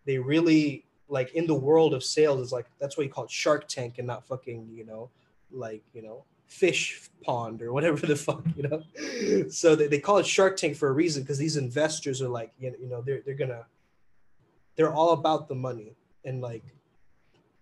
they 0.06 0.18
really 0.18 0.86
like 1.08 1.34
in 1.34 1.46
the 1.46 1.56
world 1.56 1.94
of 1.94 2.04
sales, 2.04 2.42
it's 2.42 2.52
like 2.52 2.66
that's 2.80 2.98
why 2.98 3.04
you 3.04 3.10
call 3.10 3.26
it 3.26 3.32
Shark 3.32 3.68
Tank 3.68 4.00
and 4.00 4.08
not 4.08 4.26
fucking, 4.26 4.70
you 4.74 4.86
know, 4.86 5.10
like, 5.52 5.84
you 5.94 6.02
know, 6.02 6.24
fish 6.48 7.10
pond 7.24 7.62
or 7.62 7.74
whatever 7.74 8.06
the 8.06 8.16
fuck, 8.16 8.44
you 8.56 8.64
know. 8.64 9.50
so 9.50 9.76
they, 9.76 9.88
they 9.88 10.00
call 10.00 10.18
it 10.18 10.26
Shark 10.26 10.58
Tank 10.58 10.76
for 10.76 10.90
a 10.90 10.92
reason 10.92 11.24
because 11.24 11.38
these 11.38 11.58
investors 11.58 12.22
are 12.22 12.30
like, 12.30 12.52
you 12.60 12.74
know, 12.90 13.02
they're 13.02 13.22
they're 13.26 13.36
gonna 13.36 13.66
they're 14.76 14.94
all 14.94 15.12
about 15.12 15.48
the 15.48 15.56
money 15.56 15.96
and 16.24 16.42
like 16.42 16.64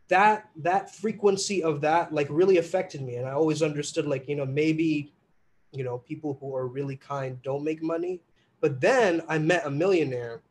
that 0.09 0.49
that 0.57 0.93
frequency 0.93 1.63
of 1.63 1.81
that 1.81 2.13
like 2.13 2.27
really 2.29 2.57
affected 2.57 3.01
me 3.01 3.15
and 3.15 3.27
I 3.27 3.31
always 3.31 3.61
understood 3.61 4.05
like, 4.05 4.27
you 4.27 4.35
know, 4.35 4.45
maybe 4.45 5.13
you 5.71 5.83
know, 5.83 5.97
people 5.97 6.37
who 6.39 6.55
are 6.55 6.67
really 6.67 6.95
kind 6.95 7.41
don't 7.41 7.63
make 7.63 7.81
money. 7.81 8.21
But 8.61 8.79
then 8.79 9.21
I 9.27 9.39
met 9.39 9.65
a 9.65 9.71
millionaire 9.71 10.41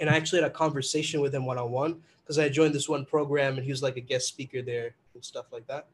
and 0.00 0.10
I 0.10 0.16
actually 0.16 0.42
had 0.42 0.50
a 0.50 0.54
conversation 0.54 1.20
with 1.20 1.34
him 1.34 1.46
one 1.46 1.58
on 1.58 1.70
one 1.70 2.02
because 2.22 2.38
I 2.38 2.48
joined 2.48 2.74
this 2.74 2.88
one 2.88 3.04
program 3.04 3.54
and 3.54 3.64
he 3.64 3.70
was 3.70 3.82
like 3.82 3.96
a 3.96 4.00
guest 4.00 4.28
speaker 4.28 4.60
there 4.60 4.94
and 5.14 5.24
stuff 5.24 5.46
like 5.52 5.66
that. 5.68 5.86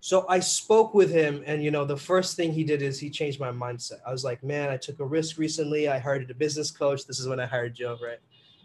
So 0.00 0.24
I 0.28 0.40
spoke 0.40 0.94
with 0.94 1.10
him, 1.10 1.42
and 1.46 1.64
you 1.64 1.70
know, 1.70 1.84
the 1.84 1.96
first 1.96 2.36
thing 2.36 2.52
he 2.52 2.64
did 2.64 2.82
is 2.82 2.98
he 3.00 3.10
changed 3.10 3.40
my 3.40 3.50
mindset. 3.50 4.00
I 4.06 4.12
was 4.12 4.24
like, 4.24 4.42
man, 4.44 4.70
I 4.70 4.76
took 4.76 5.00
a 5.00 5.04
risk 5.04 5.38
recently. 5.38 5.88
I 5.88 5.98
hired 5.98 6.30
a 6.30 6.34
business 6.34 6.70
coach. 6.70 7.06
This 7.06 7.18
is 7.18 7.26
when 7.26 7.40
I 7.40 7.46
hired 7.46 7.74
Joe, 7.74 7.98
right? 8.02 8.18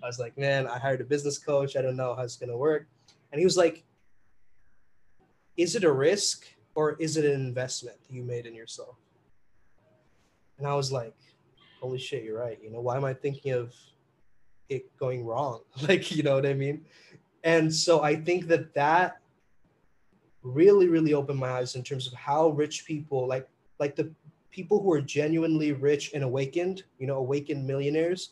I 0.04 0.08
was 0.08 0.20
like, 0.20 0.38
man, 0.38 0.68
I 0.68 0.78
hired 0.78 1.02
a 1.02 1.04
business 1.04 1.38
coach. 1.38 1.76
I 1.76 1.82
don't 1.82 1.96
know 1.96 2.16
how 2.16 2.24
it's 2.24 2.36
gonna 2.36 2.58
work. 2.58 2.88
And 3.32 3.40
he 3.40 3.46
was 3.46 3.58
like, 3.58 3.84
is 5.58 5.76
it 5.76 5.84
a 5.84 5.92
risk 5.92 6.46
or 6.76 6.94
is 6.94 7.18
it 7.18 7.26
an 7.26 7.34
investment 7.34 7.98
you 8.10 8.24
made 8.24 8.46
in 8.46 8.56
yourself? 8.56 8.96
And 10.58 10.68
I 10.68 10.76
was 10.76 10.92
like, 10.92 11.16
holy 11.82 11.98
shit, 11.98 12.24
you're 12.24 12.40
right. 12.40 12.60
You 12.62 12.72
know, 12.72 12.82
why 12.82 12.96
am 12.96 13.06
I 13.06 13.14
thinking 13.14 13.54
of 13.54 13.74
it 14.70 14.96
going 14.98 15.26
wrong? 15.26 15.62
like, 15.88 16.12
you 16.12 16.24
know 16.24 16.36
what 16.36 16.46
I 16.46 16.54
mean? 16.54 16.86
And 17.44 17.74
so 17.74 18.04
I 18.04 18.16
think 18.16 18.48
that 18.48 18.74
that 18.76 19.20
really 20.44 20.88
really 20.88 21.14
opened 21.14 21.40
my 21.40 21.50
eyes 21.50 21.76
in 21.76 21.84
terms 21.84 22.08
of 22.08 22.14
how 22.14 22.50
rich 22.50 22.86
people 22.86 23.28
like 23.28 23.48
like 23.80 23.96
the 23.96 24.10
people 24.50 24.82
who 24.82 24.92
are 24.92 25.02
genuinely 25.02 25.72
rich 25.72 26.12
and 26.14 26.24
awakened 26.24 26.84
you 26.98 27.08
know 27.08 27.18
awakened 27.18 27.66
millionaires 27.66 28.32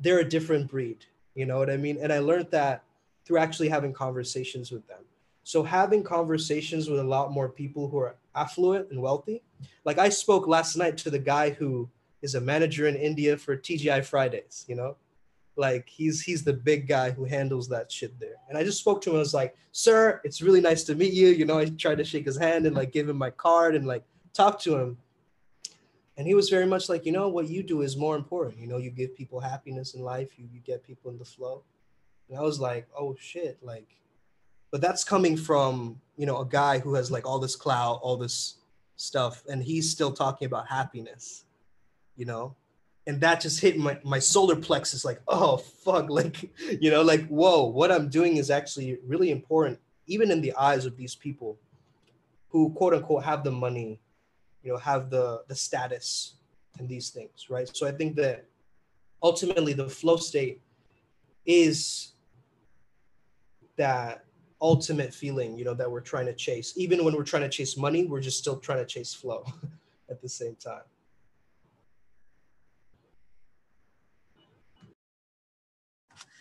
they're 0.00 0.20
a 0.20 0.28
different 0.28 0.70
breed 0.70 1.04
you 1.34 1.46
know 1.46 1.58
what 1.58 1.70
i 1.70 1.76
mean? 1.76 1.98
And 2.00 2.12
i 2.12 2.18
learned 2.18 2.50
that 2.50 2.84
through 3.24 3.38
actually 3.38 3.68
having 3.68 3.92
conversations 3.92 4.72
with 4.72 4.84
them. 4.88 4.98
So 5.44 5.62
having 5.62 6.02
conversations 6.02 6.90
with 6.90 6.98
a 6.98 7.04
lot 7.04 7.30
more 7.30 7.48
people 7.48 7.88
who 7.88 7.98
are 7.98 8.16
affluent 8.34 8.90
and 8.90 9.00
wealthy 9.00 9.42
like 9.84 9.98
i 9.98 10.08
spoke 10.08 10.46
last 10.46 10.76
night 10.76 10.96
to 10.96 11.10
the 11.10 11.18
guy 11.18 11.50
who 11.50 11.88
is 12.22 12.34
a 12.34 12.40
manager 12.40 12.86
in 12.86 12.96
india 12.96 13.36
for 13.36 13.56
tgi 13.56 14.04
fridays 14.04 14.64
you 14.68 14.74
know 14.74 14.96
like 15.56 15.88
he's 15.88 16.22
he's 16.22 16.42
the 16.42 16.52
big 16.52 16.88
guy 16.88 17.10
who 17.10 17.24
handles 17.24 17.68
that 17.68 17.90
shit 17.90 18.18
there. 18.18 18.36
And 18.48 18.56
I 18.56 18.64
just 18.64 18.78
spoke 18.78 19.00
to 19.02 19.10
him. 19.10 19.16
I 19.16 19.20
was 19.20 19.34
like, 19.34 19.56
"Sir, 19.72 20.20
it's 20.24 20.40
really 20.40 20.60
nice 20.60 20.84
to 20.84 20.94
meet 20.94 21.12
you." 21.12 21.28
You 21.28 21.44
know, 21.44 21.58
I 21.58 21.66
tried 21.66 21.98
to 21.98 22.04
shake 22.04 22.24
his 22.24 22.38
hand 22.38 22.66
and 22.66 22.74
like 22.74 22.92
give 22.92 23.08
him 23.08 23.18
my 23.18 23.30
card 23.30 23.74
and 23.74 23.86
like 23.86 24.04
talk 24.32 24.58
to 24.60 24.76
him. 24.76 24.98
And 26.16 26.26
he 26.26 26.34
was 26.34 26.50
very 26.50 26.66
much 26.66 26.88
like, 26.88 27.06
you 27.06 27.12
know, 27.12 27.28
what 27.28 27.48
you 27.48 27.62
do 27.62 27.82
is 27.82 27.96
more 27.96 28.16
important. 28.16 28.58
You 28.58 28.66
know, 28.66 28.76
you 28.76 28.90
give 28.90 29.16
people 29.16 29.40
happiness 29.40 29.94
in 29.94 30.02
life. 30.02 30.38
You 30.38 30.48
you 30.52 30.60
get 30.60 30.84
people 30.84 31.10
in 31.10 31.18
the 31.18 31.24
flow. 31.24 31.64
And 32.28 32.38
I 32.38 32.42
was 32.42 32.58
like, 32.60 32.88
oh 32.98 33.14
shit, 33.18 33.58
like, 33.62 33.96
but 34.70 34.80
that's 34.80 35.04
coming 35.04 35.36
from 35.36 36.00
you 36.16 36.26
know 36.26 36.40
a 36.40 36.46
guy 36.46 36.78
who 36.78 36.94
has 36.94 37.10
like 37.10 37.26
all 37.26 37.38
this 37.38 37.56
clout, 37.56 38.00
all 38.02 38.16
this 38.16 38.56
stuff, 38.96 39.42
and 39.50 39.62
he's 39.62 39.90
still 39.90 40.12
talking 40.12 40.46
about 40.46 40.66
happiness. 40.66 41.44
You 42.16 42.24
know, 42.26 42.56
and 43.06 43.20
that 43.20 43.40
just 43.40 43.60
hit 43.60 43.78
my, 43.78 43.98
my 44.04 44.18
solar 44.18 44.56
plexus 44.56 45.04
like 45.04 45.20
oh 45.28 45.56
fuck 45.56 46.08
like 46.20 46.50
you 46.80 46.90
know 46.90 47.02
like 47.02 47.26
whoa 47.28 47.64
what 47.64 47.90
i'm 47.90 48.08
doing 48.08 48.36
is 48.36 48.50
actually 48.50 48.98
really 49.06 49.30
important 49.30 49.78
even 50.06 50.30
in 50.30 50.40
the 50.40 50.52
eyes 50.54 50.86
of 50.86 50.96
these 50.96 51.14
people 51.14 51.58
who 52.48 52.70
quote 52.70 52.94
unquote 52.94 53.24
have 53.24 53.44
the 53.44 53.50
money 53.50 54.00
you 54.62 54.70
know 54.70 54.78
have 54.78 55.10
the 55.10 55.42
the 55.48 55.54
status 55.54 56.34
and 56.78 56.88
these 56.88 57.10
things 57.10 57.46
right? 57.50 57.68
So 57.74 57.86
i 57.86 57.92
think 57.92 58.16
that 58.16 58.46
ultimately 59.22 59.72
the 59.72 59.88
flow 59.88 60.16
state 60.16 60.60
is 61.44 62.12
that 63.76 64.24
ultimate 64.60 65.12
feeling 65.12 65.58
you 65.58 65.64
know 65.64 65.74
that 65.74 65.90
we're 65.90 66.00
trying 66.00 66.26
to 66.26 66.34
chase. 66.34 66.72
Even 66.76 67.04
when 67.04 67.16
we're 67.16 67.24
trying 67.24 67.42
to 67.42 67.48
chase 67.48 67.76
money 67.76 68.06
we're 68.06 68.20
just 68.20 68.38
still 68.38 68.58
trying 68.58 68.78
to 68.78 68.86
chase 68.86 69.12
flow 69.12 69.44
at 70.10 70.22
the 70.22 70.28
same 70.28 70.54
time 70.56 70.82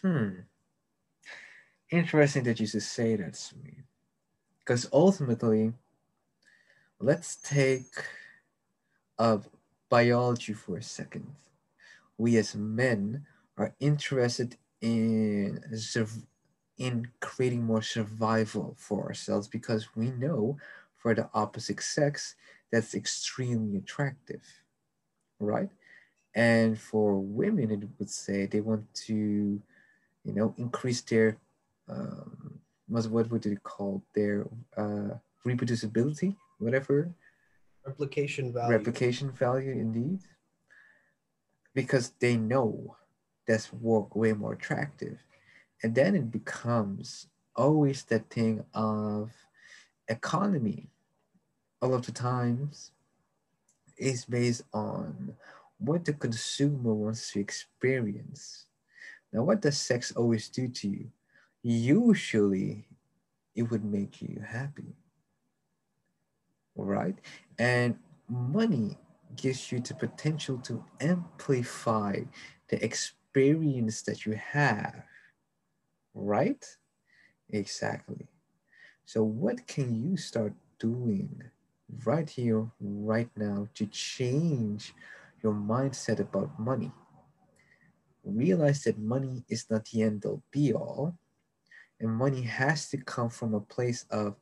Hmm. 0.03 0.41
Interesting 1.91 2.43
that 2.45 2.59
you 2.59 2.65
just 2.65 2.91
say 2.91 3.15
that 3.17 3.33
to 3.35 3.57
me. 3.59 3.83
Because 4.59 4.87
ultimately, 4.93 5.73
let's 6.99 7.35
take 7.35 8.05
of 9.17 9.49
biology 9.89 10.53
for 10.53 10.77
a 10.77 10.83
second. 10.83 11.27
We 12.17 12.37
as 12.37 12.55
men 12.55 13.25
are 13.57 13.73
interested 13.79 14.57
in 14.81 15.63
in 16.77 17.07
creating 17.19 17.63
more 17.63 17.81
survival 17.81 18.75
for 18.77 19.05
ourselves 19.05 19.47
because 19.47 19.95
we 19.95 20.11
know 20.11 20.57
for 20.95 21.13
the 21.13 21.29
opposite 21.33 21.81
sex 21.81 22.35
that's 22.71 22.95
extremely 22.95 23.77
attractive, 23.77 24.43
right? 25.39 25.69
And 26.35 26.79
for 26.79 27.19
women, 27.19 27.71
it 27.71 27.89
would 27.99 28.09
say 28.09 28.45
they 28.47 28.61
want 28.61 28.93
to, 29.07 29.61
you 30.23 30.33
know, 30.33 30.53
increase 30.57 31.01
their, 31.01 31.37
um, 31.89 32.59
what 32.87 33.29
would 33.31 33.43
they 33.43 33.55
call 33.55 34.03
their 34.13 34.47
uh, 34.77 35.15
reproducibility, 35.45 36.35
whatever. 36.59 37.13
Replication 37.85 38.53
value. 38.53 38.77
Replication 38.77 39.31
value, 39.31 39.71
indeed. 39.71 40.19
Because 41.73 42.11
they 42.19 42.37
know 42.37 42.95
that's 43.47 43.73
work 43.73 44.15
way 44.15 44.33
more 44.33 44.53
attractive. 44.53 45.19
And 45.83 45.95
then 45.95 46.15
it 46.15 46.31
becomes 46.31 47.27
always 47.55 48.03
that 48.05 48.29
thing 48.29 48.63
of 48.73 49.31
economy. 50.07 50.89
All 51.81 51.95
of 51.95 52.05
the 52.05 52.11
times 52.11 52.91
is 53.97 54.25
based 54.25 54.63
on 54.73 55.35
what 55.79 56.05
the 56.05 56.13
consumer 56.13 56.93
wants 56.93 57.31
to 57.31 57.39
experience. 57.39 58.67
Now, 59.33 59.43
what 59.43 59.61
does 59.61 59.77
sex 59.77 60.11
always 60.13 60.49
do 60.49 60.67
to 60.67 60.87
you? 60.87 61.11
Usually, 61.63 62.87
it 63.55 63.63
would 63.63 63.85
make 63.85 64.21
you 64.21 64.43
happy, 64.45 64.95
right? 66.75 67.15
And 67.59 67.97
money 68.29 68.97
gives 69.35 69.71
you 69.71 69.79
the 69.79 69.93
potential 69.93 70.57
to 70.59 70.83
amplify 70.99 72.21
the 72.67 72.83
experience 72.83 74.01
that 74.03 74.25
you 74.25 74.33
have, 74.33 75.03
right? 76.13 76.65
Exactly. 77.49 78.27
So, 79.05 79.23
what 79.23 79.67
can 79.67 79.95
you 79.95 80.17
start 80.17 80.53
doing 80.79 81.43
right 82.05 82.29
here, 82.29 82.67
right 82.81 83.29
now 83.37 83.67
to 83.75 83.85
change 83.87 84.93
your 85.43 85.53
mindset 85.53 86.19
about 86.19 86.59
money. 86.59 86.91
Realize 88.23 88.83
that 88.83 88.99
money 88.99 89.43
is 89.49 89.69
not 89.69 89.85
the 89.85 90.03
end 90.03 90.25
all 90.25 90.41
be 90.51 90.73
all, 90.73 91.15
and 91.99 92.09
money 92.09 92.41
has 92.41 92.89
to 92.89 92.97
come 92.97 93.29
from 93.29 93.53
a 93.53 93.59
place 93.59 94.05
of 94.11 94.35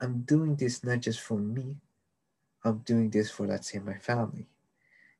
I'm 0.00 0.22
doing 0.22 0.56
this 0.56 0.84
not 0.84 1.00
just 1.00 1.20
for 1.20 1.38
me, 1.38 1.76
I'm 2.64 2.78
doing 2.78 3.10
this 3.10 3.30
for, 3.30 3.46
let's 3.46 3.72
say, 3.72 3.78
my 3.78 3.94
family. 3.98 4.46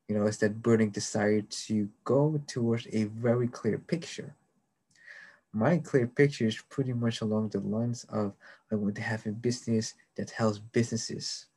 You 0.07 0.15
know, 0.15 0.25
it's 0.25 0.37
that 0.37 0.61
burning 0.61 0.91
desire 0.91 1.41
to 1.41 1.89
go 2.03 2.39
towards 2.45 2.87
a 2.91 3.05
very 3.05 3.47
clear 3.47 3.79
picture. 3.79 4.35
My 5.51 5.77
clear 5.77 6.07
picture 6.07 6.45
is 6.45 6.61
pretty 6.69 6.93
much 6.93 7.21
along 7.21 7.49
the 7.49 7.59
lines 7.59 8.05
of 8.09 8.33
I 8.71 8.75
want 8.75 8.95
to 8.95 9.01
have 9.01 9.25
a 9.25 9.31
business 9.31 9.93
that 10.15 10.29
helps 10.31 10.59
businesses 10.59 11.47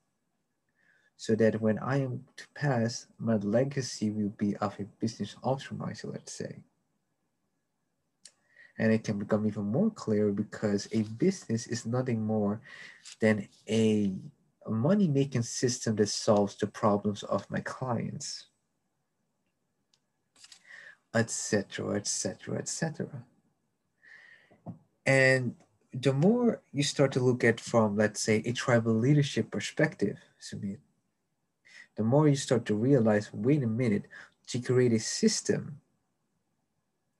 so 1.18 1.34
that 1.34 1.60
when 1.60 1.80
I 1.80 1.96
am 1.98 2.24
to 2.36 2.44
pass, 2.54 3.08
my 3.18 3.34
legacy 3.36 4.10
will 4.10 4.32
be 4.38 4.56
of 4.58 4.78
a 4.78 4.84
business 5.00 5.34
optimizer, 5.42 6.12
let's 6.12 6.32
say. 6.32 6.62
And 8.78 8.92
it 8.92 9.02
can 9.02 9.18
become 9.18 9.44
even 9.44 9.64
more 9.64 9.90
clear 9.90 10.30
because 10.30 10.86
a 10.92 11.02
business 11.02 11.66
is 11.66 11.84
nothing 11.84 12.24
more 12.24 12.60
than 13.20 13.48
a 13.68 14.14
money 14.68 15.08
making 15.08 15.42
system 15.42 15.96
that 15.96 16.08
solves 16.08 16.54
the 16.54 16.68
problems 16.68 17.24
of 17.24 17.50
my 17.50 17.58
clients, 17.60 18.46
etc., 21.12 21.96
etc., 21.96 22.58
etc. 22.58 23.08
And 25.04 25.56
the 25.92 26.12
more 26.12 26.62
you 26.72 26.84
start 26.84 27.10
to 27.12 27.20
look 27.20 27.42
at 27.42 27.58
from, 27.58 27.96
let's 27.96 28.22
say, 28.22 28.36
a 28.44 28.52
tribal 28.52 28.94
leadership 28.94 29.50
perspective, 29.50 30.18
Sumit, 30.40 30.78
the 31.98 32.04
more 32.04 32.28
you 32.28 32.36
start 32.36 32.64
to 32.66 32.76
realize 32.76 33.28
wait 33.34 33.62
a 33.64 33.66
minute, 33.66 34.04
to 34.46 34.60
create 34.60 34.92
a 34.92 35.00
system. 35.00 35.80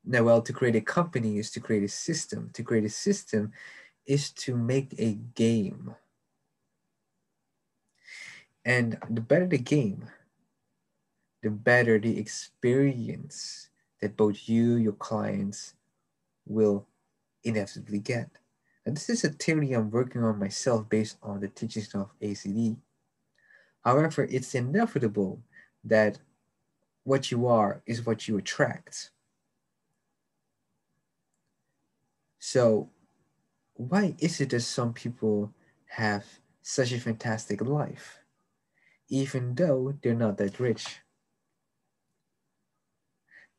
Now, 0.04 0.22
well, 0.22 0.40
to 0.40 0.52
create 0.52 0.76
a 0.76 0.80
company 0.80 1.36
is 1.36 1.50
to 1.50 1.60
create 1.60 1.82
a 1.82 1.88
system. 1.88 2.50
To 2.54 2.62
create 2.62 2.84
a 2.84 2.88
system 2.88 3.52
is 4.06 4.30
to 4.44 4.56
make 4.56 4.94
a 4.96 5.14
game. 5.34 5.94
And 8.64 8.96
the 9.10 9.20
better 9.20 9.46
the 9.46 9.58
game, 9.58 10.06
the 11.42 11.50
better 11.50 11.98
the 11.98 12.16
experience 12.16 13.68
that 14.00 14.16
both 14.16 14.48
you, 14.48 14.76
your 14.76 14.92
clients, 14.92 15.74
will 16.46 16.86
inevitably 17.42 17.98
get. 17.98 18.30
And 18.86 18.96
this 18.96 19.10
is 19.10 19.24
a 19.24 19.30
theory 19.30 19.72
I'm 19.72 19.90
working 19.90 20.22
on 20.22 20.38
myself 20.38 20.88
based 20.88 21.18
on 21.22 21.40
the 21.40 21.48
teachings 21.48 21.92
of 21.94 22.10
ACD. 22.22 22.76
However, 23.84 24.24
it's 24.30 24.54
inevitable 24.54 25.42
that 25.84 26.18
what 27.04 27.30
you 27.30 27.46
are 27.46 27.82
is 27.86 28.04
what 28.04 28.28
you 28.28 28.36
attract. 28.36 29.10
So, 32.38 32.90
why 33.74 34.14
is 34.18 34.40
it 34.40 34.50
that 34.50 34.60
some 34.60 34.92
people 34.92 35.52
have 35.86 36.24
such 36.62 36.92
a 36.92 37.00
fantastic 37.00 37.60
life, 37.60 38.18
even 39.08 39.54
though 39.54 39.94
they're 40.02 40.14
not 40.14 40.36
that 40.38 40.60
rich? 40.60 41.00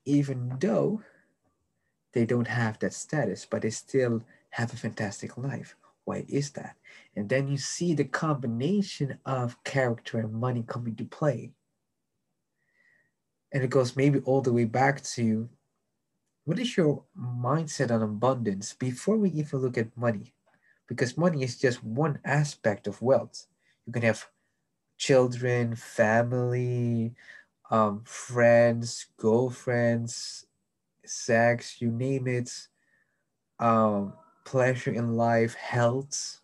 Even 0.05 0.57
though 0.59 1.01
they 2.13 2.25
don't 2.25 2.47
have 2.47 2.79
that 2.79 2.93
status, 2.93 3.45
but 3.45 3.61
they 3.61 3.69
still 3.69 4.23
have 4.51 4.73
a 4.73 4.77
fantastic 4.77 5.37
life. 5.37 5.75
Why 6.09 6.25
is 6.27 6.49
that? 6.53 6.75
And 7.15 7.29
then 7.29 7.47
you 7.47 7.57
see 7.57 7.93
the 7.93 8.03
combination 8.03 9.19
of 9.27 9.63
character 9.63 10.17
and 10.17 10.33
money 10.33 10.63
come 10.67 10.87
into 10.87 11.05
play. 11.05 11.51
And 13.51 13.63
it 13.63 13.69
goes 13.69 13.95
maybe 13.95 14.17
all 14.21 14.41
the 14.41 14.51
way 14.51 14.65
back 14.65 15.03
to 15.13 15.49
what 16.45 16.57
is 16.57 16.75
your 16.75 17.03
mindset 17.15 17.91
on 17.91 18.01
abundance 18.01 18.73
before 18.73 19.17
we 19.17 19.29
even 19.29 19.59
look 19.59 19.77
at 19.77 19.95
money? 19.95 20.33
Because 20.87 21.15
money 21.15 21.43
is 21.43 21.59
just 21.59 21.83
one 21.83 22.17
aspect 22.25 22.87
of 22.87 23.03
wealth. 23.03 23.45
You 23.85 23.93
can 23.93 24.01
have 24.01 24.25
children, 24.97 25.75
family, 25.75 27.13
um, 27.69 28.01
friends, 28.03 29.05
girlfriends, 29.17 30.47
sex, 31.05 31.79
you 31.79 31.91
name 31.91 32.27
it. 32.27 32.49
Um, 33.59 34.13
pleasure 34.45 34.91
in 34.91 35.15
life, 35.15 35.55
health. 35.55 36.41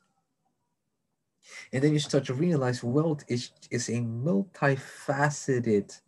And 1.72 1.84
then 1.84 1.94
you 1.94 2.00
start 2.00 2.26
to 2.26 2.34
realize 2.34 2.84
wealth 2.84 3.24
is, 3.28 3.52
is 3.72 3.90
a 3.90 4.00
multifaceted 4.00 6.00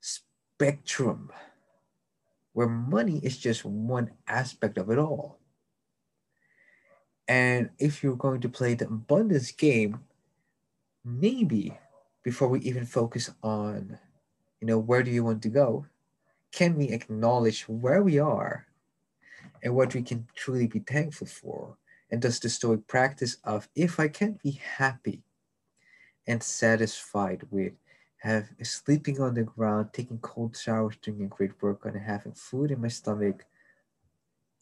spectrum 0.00 1.30
where 2.52 2.68
money 2.68 3.18
is 3.22 3.38
just 3.38 3.64
one 3.64 4.10
aspect 4.28 4.78
of 4.78 4.90
it 4.90 4.98
all. 4.98 5.38
And 7.28 7.70
if 7.78 8.02
you're 8.02 8.16
going 8.16 8.40
to 8.42 8.48
play 8.48 8.74
the 8.74 8.86
abundance 8.86 9.52
game, 9.52 10.00
maybe 11.04 11.76
before 12.22 12.48
we 12.48 12.60
even 12.60 12.84
focus 12.84 13.30
on, 13.42 13.98
you 14.60 14.66
know, 14.66 14.78
where 14.78 15.02
do 15.02 15.10
you 15.10 15.24
want 15.24 15.42
to 15.42 15.48
go, 15.48 15.86
can 16.52 16.76
we 16.76 16.90
acknowledge 16.90 17.62
where 17.62 18.02
we 18.02 18.18
are 18.18 18.66
and 19.62 19.74
what 19.74 19.94
we 19.94 20.02
can 20.02 20.26
truly 20.34 20.66
be 20.66 20.80
thankful 20.80 21.26
for. 21.26 21.76
And 22.10 22.20
thus 22.20 22.38
the 22.38 22.48
Stoic 22.48 22.86
practice 22.86 23.36
of 23.44 23.68
if 23.74 23.98
I 23.98 24.08
can't 24.08 24.42
be 24.42 24.52
happy 24.52 25.22
and 26.26 26.42
satisfied 26.42 27.46
with 27.50 27.72
have 28.18 28.50
sleeping 28.62 29.20
on 29.20 29.34
the 29.34 29.42
ground, 29.42 29.90
taking 29.92 30.18
cold 30.18 30.56
showers, 30.56 30.96
doing 31.02 31.24
a 31.24 31.26
great 31.26 31.50
workout, 31.60 31.94
and 31.94 32.02
having 32.02 32.32
food 32.32 32.70
in 32.70 32.80
my 32.80 32.86
stomach, 32.86 33.44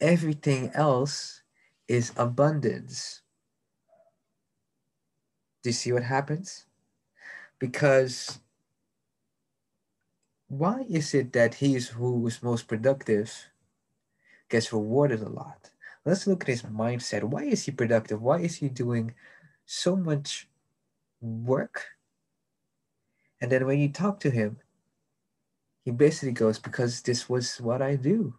everything 0.01 0.71
else 0.73 1.43
is 1.87 2.13
abundance. 2.17 3.21
Do 5.63 5.69
you 5.69 5.75
see 5.75 5.93
what 5.93 6.05
happens? 6.05 6.65
Because 7.59 8.39
why 10.49 10.87
is 10.89 11.13
it 11.13 11.35
that 11.35 11.57
he 11.57 11.77
is 11.77 11.89
who 11.89 12.27
is 12.27 12.43
most 12.43 12.67
productive 12.67 13.50
gets 14.51 14.73
rewarded 14.73 15.23
a 15.23 15.29
lot. 15.29 15.71
Let's 16.05 16.27
look 16.27 16.43
at 16.43 16.49
his 16.49 16.63
mindset. 16.63 17.25
Why 17.25 17.45
is 17.45 17.65
he 17.65 17.73
productive? 17.73 18.21
Why 18.21 18.41
is 18.41 18.57
he 18.57 18.69
doing 18.69 19.15
so 19.67 19.97
much 19.97 20.49
work? 21.21 21.85
And 23.41 23.51
then 23.51 23.67
when 23.67 23.79
you 23.79 23.89
talk 23.89 24.21
to 24.21 24.31
him, 24.31 24.59
he 25.85 25.91
basically 25.91 26.33
goes, 26.33 26.59
Because 26.59 27.03
this 27.03 27.29
was 27.29 27.61
what 27.61 27.83
I 27.83 27.97
do. 27.97 28.35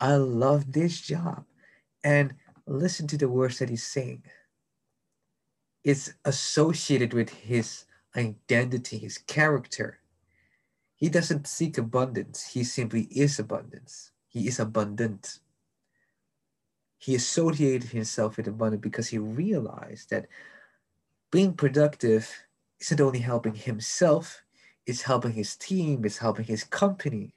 I 0.00 0.16
love 0.16 0.72
this 0.72 1.00
job. 1.00 1.44
And 2.04 2.34
listen 2.66 3.06
to 3.08 3.18
the 3.18 3.28
words 3.28 3.58
that 3.58 3.70
he's 3.70 3.86
saying. 3.86 4.22
It's 5.84 6.12
associated 6.24 7.12
with 7.12 7.30
his 7.30 7.84
identity, 8.16 8.98
his 8.98 9.18
character. 9.18 9.98
He 10.96 11.08
doesn't 11.08 11.48
seek 11.48 11.78
abundance, 11.78 12.46
he 12.46 12.64
simply 12.64 13.02
is 13.10 13.38
abundance. 13.38 14.11
He 14.32 14.48
is 14.48 14.58
abundant. 14.58 15.38
he 17.02 17.16
associated 17.16 17.88
himself 17.90 18.36
with 18.36 18.56
money 18.56 18.76
because 18.76 19.08
he 19.08 19.18
realized 19.18 20.10
that 20.10 20.28
being 21.32 21.52
productive 21.52 22.46
isn't 22.80 23.00
only 23.00 23.18
helping 23.18 23.56
himself, 23.56 24.42
it's 24.86 25.02
helping 25.02 25.32
his 25.32 25.56
team, 25.56 26.04
it's 26.04 26.18
helping 26.18 26.44
his 26.44 26.62
company. 26.62 27.34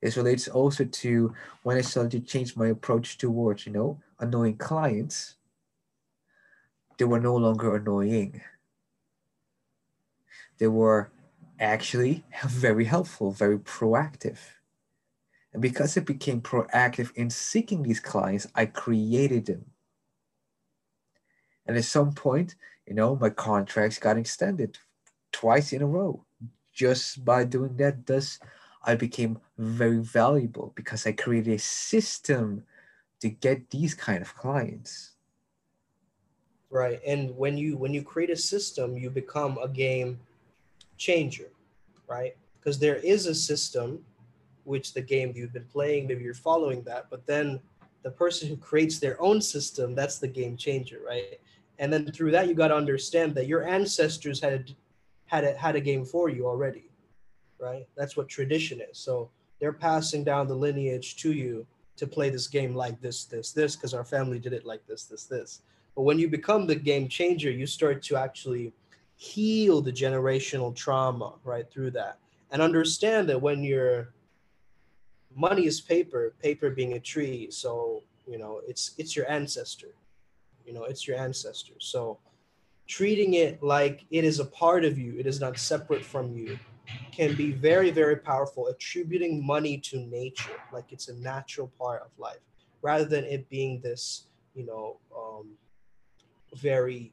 This 0.00 0.16
relates 0.16 0.46
also 0.46 0.84
to 0.84 1.34
when 1.64 1.76
I 1.76 1.80
started 1.80 2.12
to 2.12 2.20
change 2.20 2.56
my 2.56 2.68
approach 2.68 3.18
towards, 3.18 3.66
you 3.66 3.72
know, 3.72 3.98
annoying 4.20 4.58
clients. 4.58 5.34
They 6.98 7.04
were 7.04 7.18
no 7.18 7.34
longer 7.34 7.74
annoying. 7.74 8.42
They 10.58 10.68
were 10.68 11.10
actually 11.58 12.24
very 12.46 12.84
helpful, 12.84 13.32
very 13.32 13.58
proactive. 13.58 14.38
And 15.54 15.62
because 15.62 15.96
I 15.96 16.00
became 16.00 16.42
proactive 16.42 17.14
in 17.14 17.30
seeking 17.30 17.84
these 17.84 18.00
clients, 18.00 18.48
I 18.56 18.66
created 18.66 19.46
them. 19.46 19.66
And 21.64 21.76
at 21.76 21.84
some 21.84 22.12
point, 22.12 22.56
you 22.86 22.94
know, 22.94 23.16
my 23.16 23.30
contracts 23.30 23.98
got 23.98 24.18
extended 24.18 24.78
twice 25.32 25.72
in 25.72 25.80
a 25.80 25.86
row. 25.86 26.24
Just 26.72 27.24
by 27.24 27.44
doing 27.44 27.76
that, 27.76 28.04
thus 28.04 28.40
I 28.82 28.96
became 28.96 29.38
very 29.56 30.00
valuable 30.00 30.72
because 30.74 31.06
I 31.06 31.12
created 31.12 31.54
a 31.54 31.58
system 31.58 32.64
to 33.20 33.28
get 33.30 33.70
these 33.70 33.94
kind 33.94 34.22
of 34.22 34.36
clients. 34.36 35.12
Right. 36.68 37.00
And 37.06 37.34
when 37.36 37.56
you 37.56 37.76
when 37.76 37.94
you 37.94 38.02
create 38.02 38.30
a 38.30 38.36
system, 38.36 38.98
you 38.98 39.08
become 39.08 39.58
a 39.62 39.68
game 39.68 40.18
changer, 40.98 41.50
right? 42.08 42.36
Because 42.58 42.80
there 42.80 42.96
is 42.96 43.26
a 43.26 43.34
system 43.34 44.04
which 44.64 44.92
the 44.92 45.02
game 45.02 45.32
you've 45.34 45.52
been 45.52 45.66
playing, 45.66 46.06
maybe 46.06 46.24
you're 46.24 46.34
following 46.34 46.82
that, 46.82 47.06
but 47.10 47.26
then 47.26 47.60
the 48.02 48.10
person 48.10 48.48
who 48.48 48.56
creates 48.56 48.98
their 48.98 49.20
own 49.20 49.40
system, 49.40 49.94
that's 49.94 50.18
the 50.18 50.28
game 50.28 50.56
changer, 50.56 51.00
right? 51.06 51.40
And 51.78 51.92
then 51.92 52.10
through 52.12 52.30
that, 52.32 52.48
you 52.48 52.54
got 52.54 52.68
to 52.68 52.76
understand 52.76 53.34
that 53.34 53.46
your 53.46 53.66
ancestors 53.66 54.40
had 54.40 54.74
had 55.26 55.44
a, 55.44 55.54
had 55.54 55.74
a 55.74 55.80
game 55.80 56.04
for 56.04 56.28
you 56.28 56.46
already, 56.46 56.84
right? 57.58 57.86
That's 57.96 58.16
what 58.16 58.28
tradition 58.28 58.80
is. 58.80 58.98
So 58.98 59.30
they're 59.58 59.72
passing 59.72 60.22
down 60.22 60.46
the 60.46 60.54
lineage 60.54 61.16
to 61.16 61.32
you 61.32 61.66
to 61.96 62.06
play 62.06 62.28
this 62.28 62.46
game 62.46 62.74
like 62.74 63.00
this, 63.00 63.24
this, 63.24 63.52
this, 63.52 63.74
because 63.74 63.94
our 63.94 64.04
family 64.04 64.38
did 64.38 64.52
it 64.52 64.66
like 64.66 64.86
this, 64.86 65.04
this, 65.04 65.24
this. 65.24 65.62
But 65.94 66.02
when 66.02 66.18
you 66.18 66.28
become 66.28 66.66
the 66.66 66.74
game 66.74 67.08
changer, 67.08 67.50
you 67.50 67.66
start 67.66 68.02
to 68.04 68.16
actually 68.16 68.72
heal 69.16 69.80
the 69.80 69.92
generational 69.92 70.74
trauma 70.74 71.34
right 71.44 71.70
through 71.70 71.92
that 71.92 72.18
and 72.50 72.60
understand 72.60 73.28
that 73.28 73.40
when 73.40 73.62
you're 73.62 74.12
money 75.34 75.66
is 75.66 75.80
paper, 75.80 76.34
paper 76.42 76.70
being 76.70 76.94
a 76.94 77.00
tree. 77.00 77.48
So, 77.50 78.02
you 78.26 78.38
know, 78.38 78.60
it's 78.66 78.94
it's 78.98 79.16
your 79.16 79.30
ancestor. 79.30 79.94
You 80.64 80.72
know, 80.72 80.84
it's 80.84 81.06
your 81.06 81.18
ancestor. 81.18 81.74
So 81.78 82.18
treating 82.86 83.34
it 83.34 83.62
like 83.62 84.04
it 84.10 84.24
is 84.24 84.40
a 84.40 84.44
part 84.44 84.84
of 84.84 84.98
you, 84.98 85.18
it 85.18 85.26
is 85.26 85.40
not 85.40 85.58
separate 85.58 86.04
from 86.04 86.32
you, 86.36 86.58
can 87.12 87.34
be 87.34 87.52
very, 87.52 87.90
very 87.90 88.16
powerful. 88.16 88.68
Attributing 88.68 89.44
money 89.44 89.78
to 89.78 89.98
nature, 89.98 90.58
like 90.72 90.92
it's 90.92 91.08
a 91.08 91.14
natural 91.14 91.70
part 91.78 92.02
of 92.02 92.08
life, 92.18 92.40
rather 92.82 93.04
than 93.04 93.24
it 93.24 93.48
being 93.48 93.80
this, 93.80 94.26
you 94.54 94.64
know, 94.66 94.96
um, 95.16 95.50
very, 96.54 97.12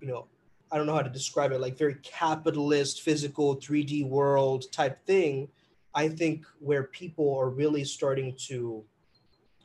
you 0.00 0.08
know, 0.08 0.26
I 0.70 0.76
don't 0.76 0.86
know 0.86 0.94
how 0.94 1.02
to 1.02 1.10
describe 1.10 1.52
it, 1.52 1.60
like 1.60 1.78
very 1.78 1.96
capitalist, 2.02 3.00
physical, 3.02 3.56
3D 3.56 4.06
world 4.06 4.70
type 4.70 5.04
thing 5.06 5.48
I 5.98 6.08
think 6.08 6.46
where 6.60 6.84
people 6.84 7.36
are 7.36 7.50
really 7.50 7.82
starting 7.82 8.32
to 8.46 8.84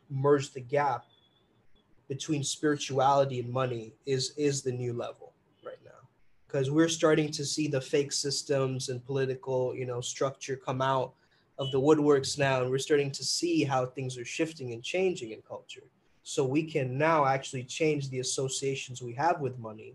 merge 0.09 0.49
the 0.49 0.61
gap 0.61 1.05
between 2.07 2.43
spirituality 2.43 3.39
and 3.39 3.51
money 3.51 3.93
is 4.07 4.33
is 4.35 4.63
the 4.63 4.71
new 4.71 4.93
level 4.93 5.33
right 5.63 5.83
now. 5.85 6.01
Because 6.47 6.71
we're 6.71 6.95
starting 7.01 7.29
to 7.33 7.45
see 7.45 7.67
the 7.67 7.79
fake 7.79 8.11
systems 8.11 8.89
and 8.89 9.05
political 9.05 9.75
you 9.75 9.85
know 9.85 10.01
structure 10.01 10.55
come 10.55 10.81
out 10.81 11.13
of 11.59 11.69
the 11.69 11.79
woodworks 11.79 12.39
now 12.39 12.61
and 12.61 12.71
we're 12.71 12.87
starting 12.89 13.11
to 13.11 13.23
see 13.23 13.63
how 13.63 13.85
things 13.85 14.17
are 14.17 14.25
shifting 14.25 14.73
and 14.73 14.81
changing 14.83 15.29
in 15.33 15.41
culture. 15.43 15.87
So 16.23 16.43
we 16.43 16.63
can 16.63 16.97
now 16.97 17.25
actually 17.25 17.65
change 17.65 18.09
the 18.09 18.21
associations 18.21 19.03
we 19.03 19.13
have 19.25 19.39
with 19.39 19.59
money 19.59 19.93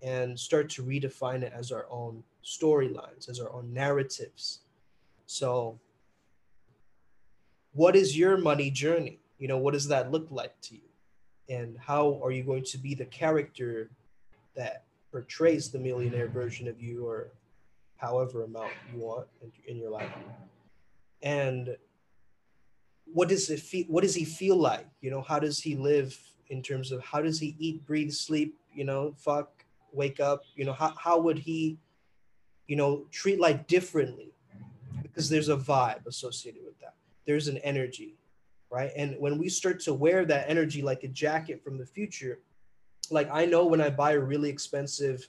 and 0.00 0.40
start 0.40 0.70
to 0.70 0.82
redefine 0.82 1.42
it 1.42 1.52
as 1.54 1.70
our 1.70 1.86
own 1.90 2.22
storylines 2.42 3.28
as 3.28 3.40
our 3.40 3.52
own 3.52 3.74
narratives 3.74 4.60
so, 5.28 5.78
what 7.72 7.94
is 7.94 8.16
your 8.16 8.38
money 8.38 8.70
journey? 8.70 9.20
You 9.38 9.46
know, 9.46 9.58
what 9.58 9.74
does 9.74 9.86
that 9.88 10.10
look 10.10 10.26
like 10.30 10.58
to 10.62 10.74
you? 10.74 10.88
And 11.50 11.76
how 11.78 12.18
are 12.24 12.30
you 12.30 12.42
going 12.42 12.64
to 12.64 12.78
be 12.78 12.94
the 12.94 13.04
character 13.04 13.90
that 14.56 14.84
portrays 15.12 15.70
the 15.70 15.78
millionaire 15.78 16.28
version 16.28 16.66
of 16.66 16.80
you 16.80 17.06
or 17.06 17.28
however 17.98 18.44
amount 18.44 18.72
you 18.90 19.00
want 19.00 19.28
in, 19.42 19.52
in 19.66 19.76
your 19.76 19.90
life? 19.90 20.10
And 21.22 21.76
what 23.04 23.28
does 23.28 23.50
it 23.50 23.60
feel 23.60 23.84
what 23.88 24.04
does 24.04 24.14
he 24.14 24.24
feel 24.24 24.56
like? 24.56 24.86
You 25.02 25.10
know, 25.10 25.20
how 25.20 25.38
does 25.38 25.60
he 25.60 25.76
live 25.76 26.18
in 26.48 26.62
terms 26.62 26.90
of 26.90 27.04
how 27.04 27.20
does 27.20 27.38
he 27.38 27.54
eat, 27.58 27.84
breathe, 27.84 28.12
sleep, 28.12 28.58
you 28.74 28.84
know, 28.84 29.12
fuck, 29.18 29.62
wake 29.92 30.20
up, 30.20 30.44
you 30.56 30.64
know, 30.64 30.72
how, 30.72 30.94
how 30.98 31.20
would 31.20 31.38
he, 31.38 31.76
you 32.66 32.76
know, 32.76 33.04
treat 33.10 33.38
life 33.38 33.66
differently? 33.66 34.32
Because 35.18 35.28
there's 35.28 35.48
a 35.48 35.56
vibe 35.56 36.06
associated 36.06 36.62
with 36.64 36.78
that. 36.78 36.94
There's 37.26 37.48
an 37.48 37.58
energy, 37.58 38.14
right? 38.70 38.92
And 38.94 39.16
when 39.18 39.36
we 39.36 39.48
start 39.48 39.80
to 39.80 39.92
wear 39.92 40.24
that 40.24 40.48
energy 40.48 40.80
like 40.80 41.02
a 41.02 41.08
jacket 41.08 41.60
from 41.64 41.76
the 41.76 41.84
future, 41.84 42.38
like 43.10 43.28
I 43.32 43.44
know 43.44 43.66
when 43.66 43.80
I 43.80 43.90
buy 43.90 44.12
a 44.12 44.20
really 44.20 44.48
expensive, 44.48 45.28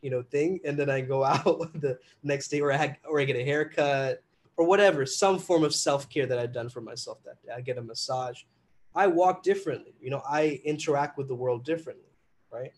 you 0.00 0.10
know, 0.10 0.22
thing, 0.22 0.58
and 0.64 0.76
then 0.76 0.90
I 0.90 1.02
go 1.02 1.22
out 1.32 1.44
the 1.80 2.00
next 2.24 2.48
day, 2.48 2.60
or 2.60 2.72
I 2.72 2.98
or 3.08 3.20
I 3.20 3.24
get 3.24 3.36
a 3.36 3.44
haircut, 3.44 4.24
or 4.56 4.66
whatever, 4.66 5.06
some 5.06 5.38
form 5.38 5.62
of 5.62 5.72
self 5.72 6.10
care 6.10 6.26
that 6.26 6.40
I've 6.40 6.52
done 6.52 6.68
for 6.68 6.80
myself 6.80 7.18
that 7.24 7.40
day. 7.46 7.52
I 7.56 7.60
get 7.60 7.78
a 7.78 7.82
massage. 7.82 8.42
I 8.92 9.06
walk 9.06 9.44
differently. 9.44 9.94
You 10.00 10.10
know, 10.10 10.22
I 10.28 10.60
interact 10.64 11.16
with 11.16 11.28
the 11.28 11.36
world 11.36 11.64
differently, 11.64 12.10
right? 12.50 12.72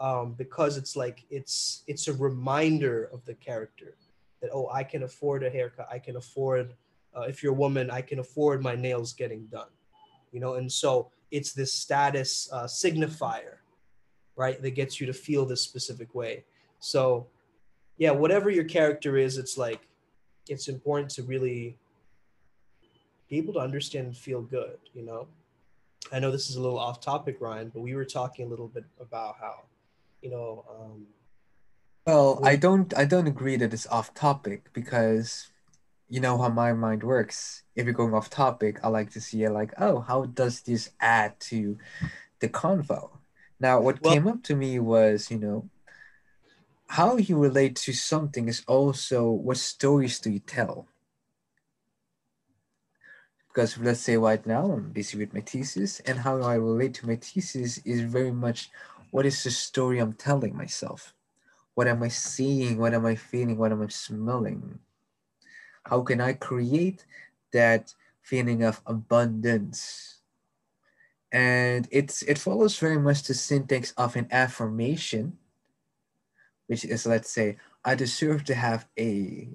Um, 0.00 0.32
because 0.32 0.76
it's 0.76 0.96
like 0.96 1.24
it's 1.30 1.84
it's 1.86 2.08
a 2.08 2.12
reminder 2.12 3.08
of 3.12 3.24
the 3.24 3.34
character 3.34 3.94
that 4.44 4.52
oh 4.52 4.68
i 4.70 4.84
can 4.84 5.02
afford 5.02 5.42
a 5.42 5.50
haircut 5.50 5.88
i 5.90 5.98
can 5.98 6.16
afford 6.16 6.74
uh, 7.16 7.22
if 7.22 7.42
you're 7.42 7.52
a 7.52 7.56
woman 7.56 7.90
i 7.90 8.02
can 8.02 8.18
afford 8.18 8.62
my 8.62 8.74
nails 8.76 9.12
getting 9.12 9.46
done 9.46 9.68
you 10.34 10.40
know? 10.40 10.54
And 10.54 10.70
so 10.70 11.10
it's 11.30 11.52
this 11.52 11.72
status 11.72 12.50
uh, 12.52 12.64
signifier 12.64 13.58
right 14.36 14.60
that 14.60 14.72
gets 14.72 15.00
you 15.00 15.06
to 15.06 15.12
feel 15.12 15.46
this 15.46 15.62
specific 15.62 16.14
way. 16.14 16.44
So 16.80 17.28
yeah 17.96 18.10
whatever 18.10 18.50
your 18.50 18.64
character 18.64 19.16
is 19.16 19.38
it's 19.38 19.56
like 19.56 19.86
it's 20.48 20.66
important 20.66 21.08
to 21.08 21.22
really 21.22 21.78
be 23.28 23.38
able 23.38 23.52
to 23.52 23.60
understand 23.60 24.06
and 24.06 24.16
feel 24.16 24.42
good 24.42 24.78
you 24.92 25.06
know? 25.06 25.28
I 26.12 26.18
know 26.18 26.30
this 26.30 26.50
is 26.50 26.56
a 26.56 26.60
little 26.60 26.78
off 26.78 27.00
topic 27.00 27.36
ryan 27.40 27.70
but 27.72 27.80
we 27.80 27.94
were 27.94 28.04
talking 28.04 28.46
a 28.46 28.48
little 28.48 28.68
bit 28.68 28.84
about 29.00 29.36
how 29.40 29.62
you 30.20 30.30
know 30.30 30.64
um, 30.68 31.06
well, 32.06 32.40
I 32.42 32.56
don't 32.56 32.96
I 32.96 33.04
don't 33.04 33.26
agree 33.26 33.56
that 33.56 33.72
it's 33.72 33.86
off 33.86 34.12
topic 34.14 34.72
because 34.72 35.48
you 36.08 36.20
know 36.20 36.36
how 36.38 36.48
my 36.48 36.72
mind 36.72 37.02
works. 37.02 37.62
If 37.74 37.86
you're 37.86 37.94
going 37.94 38.14
off 38.14 38.30
topic, 38.30 38.78
I 38.84 38.88
like 38.88 39.10
to 39.12 39.20
see 39.20 39.42
it 39.44 39.50
like, 39.50 39.72
oh, 39.78 40.00
how 40.00 40.26
does 40.26 40.60
this 40.62 40.90
add 41.00 41.40
to 41.50 41.78
the 42.40 42.48
convo? 42.48 43.10
Now, 43.58 43.80
what 43.80 44.02
well, 44.02 44.12
came 44.12 44.28
up 44.28 44.42
to 44.44 44.54
me 44.54 44.78
was, 44.78 45.30
you 45.30 45.38
know, 45.38 45.70
how 46.88 47.16
you 47.16 47.38
relate 47.38 47.76
to 47.76 47.92
something 47.92 48.48
is 48.48 48.62
also 48.66 49.30
what 49.30 49.56
stories 49.56 50.18
do 50.18 50.30
you 50.30 50.40
tell? 50.40 50.86
Because 53.48 53.78
let's 53.78 54.00
say 54.00 54.16
right 54.18 54.44
now 54.46 54.72
I'm 54.72 54.90
busy 54.90 55.16
with 55.16 55.32
my 55.32 55.40
thesis, 55.40 56.00
and 56.00 56.18
how 56.18 56.42
I 56.42 56.56
relate 56.56 56.94
to 56.94 57.06
my 57.06 57.16
thesis 57.16 57.78
is 57.78 58.02
very 58.02 58.32
much 58.32 58.70
what 59.10 59.24
is 59.24 59.42
the 59.42 59.50
story 59.50 60.00
I'm 60.00 60.12
telling 60.12 60.54
myself 60.56 61.14
what 61.74 61.88
am 61.88 62.02
I 62.02 62.08
seeing? 62.08 62.78
What 62.78 62.94
am 62.94 63.06
I 63.06 63.16
feeling? 63.16 63.58
What 63.58 63.72
am 63.72 63.82
I 63.82 63.88
smelling? 63.88 64.78
How 65.84 66.02
can 66.02 66.20
I 66.20 66.32
create 66.32 67.04
that 67.52 67.94
feeling 68.22 68.62
of 68.62 68.80
abundance? 68.86 70.18
And 71.32 71.88
it's 71.90 72.22
it 72.22 72.38
follows 72.38 72.78
very 72.78 72.98
much 72.98 73.24
the 73.24 73.34
syntax 73.34 73.92
of 73.96 74.14
an 74.14 74.28
affirmation, 74.30 75.36
which 76.68 76.84
is 76.84 77.06
let's 77.06 77.30
say, 77.30 77.56
I 77.84 77.96
deserve 77.96 78.44
to 78.44 78.54
have 78.54 78.86
a 78.98 79.48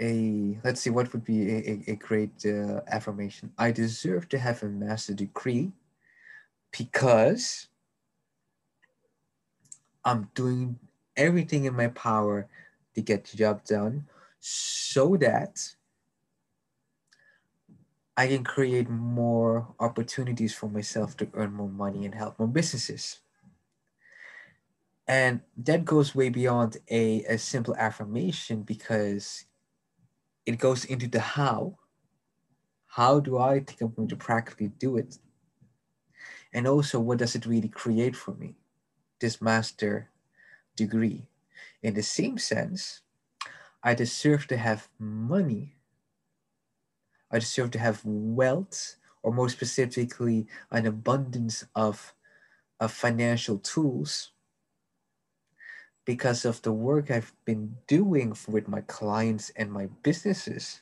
a 0.00 0.58
let's 0.62 0.80
see 0.80 0.90
what 0.90 1.12
would 1.12 1.24
be 1.24 1.50
a, 1.50 1.58
a, 1.58 1.92
a 1.92 1.96
great 1.96 2.46
uh, 2.46 2.80
affirmation. 2.86 3.52
I 3.58 3.72
deserve 3.72 4.28
to 4.28 4.38
have 4.38 4.62
a 4.62 4.68
master 4.68 5.12
degree 5.12 5.72
because 6.70 7.66
I'm 10.04 10.30
doing 10.34 10.78
everything 11.20 11.66
in 11.66 11.76
my 11.76 11.88
power 11.88 12.48
to 12.94 13.00
get 13.02 13.24
the 13.24 13.36
job 13.36 13.62
done 13.64 14.06
so 14.40 15.16
that 15.18 15.60
I 18.16 18.26
can 18.26 18.42
create 18.42 18.88
more 18.88 19.74
opportunities 19.78 20.54
for 20.54 20.68
myself 20.68 21.16
to 21.18 21.28
earn 21.34 21.52
more 21.52 21.68
money 21.68 22.04
and 22.04 22.14
help 22.14 22.38
more 22.38 22.48
businesses. 22.48 23.20
And 25.06 25.40
that 25.56 25.84
goes 25.84 26.14
way 26.14 26.28
beyond 26.28 26.78
a, 26.90 27.24
a 27.24 27.38
simple 27.38 27.74
affirmation 27.76 28.62
because 28.62 29.44
it 30.46 30.58
goes 30.58 30.84
into 30.84 31.08
the 31.08 31.20
how. 31.20 31.76
How 32.86 33.20
do 33.20 33.38
I 33.38 33.60
think 33.60 33.80
I'm 33.80 33.92
going 33.94 34.08
to 34.08 34.16
practically 34.16 34.68
do 34.68 34.96
it? 34.96 35.18
And 36.52 36.66
also, 36.66 36.98
what 36.98 37.18
does 37.18 37.34
it 37.34 37.46
really 37.46 37.68
create 37.68 38.16
for 38.16 38.34
me? 38.34 38.56
This 39.20 39.40
master 39.40 40.10
degree. 40.76 41.26
In 41.82 41.94
the 41.94 42.02
same 42.02 42.38
sense, 42.38 43.00
I 43.82 43.94
deserve 43.94 44.46
to 44.48 44.56
have 44.56 44.88
money. 44.98 45.76
I 47.30 47.38
deserve 47.38 47.70
to 47.72 47.78
have 47.78 48.00
wealth, 48.04 48.96
or 49.22 49.32
more 49.32 49.48
specifically, 49.48 50.46
an 50.70 50.86
abundance 50.86 51.64
of, 51.74 52.14
of 52.80 52.92
financial 52.92 53.58
tools 53.58 54.32
because 56.04 56.44
of 56.44 56.60
the 56.62 56.72
work 56.72 57.10
I've 57.10 57.32
been 57.44 57.76
doing 57.86 58.34
with 58.48 58.68
my 58.68 58.80
clients 58.82 59.50
and 59.56 59.70
my 59.70 59.86
businesses 60.02 60.80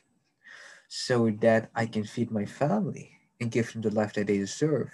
so 0.88 1.30
that 1.40 1.70
I 1.74 1.86
can 1.86 2.04
feed 2.04 2.30
my 2.30 2.46
family 2.46 3.12
and 3.40 3.50
give 3.50 3.72
them 3.72 3.82
the 3.82 3.90
life 3.90 4.14
that 4.14 4.26
they 4.26 4.38
deserve. 4.38 4.90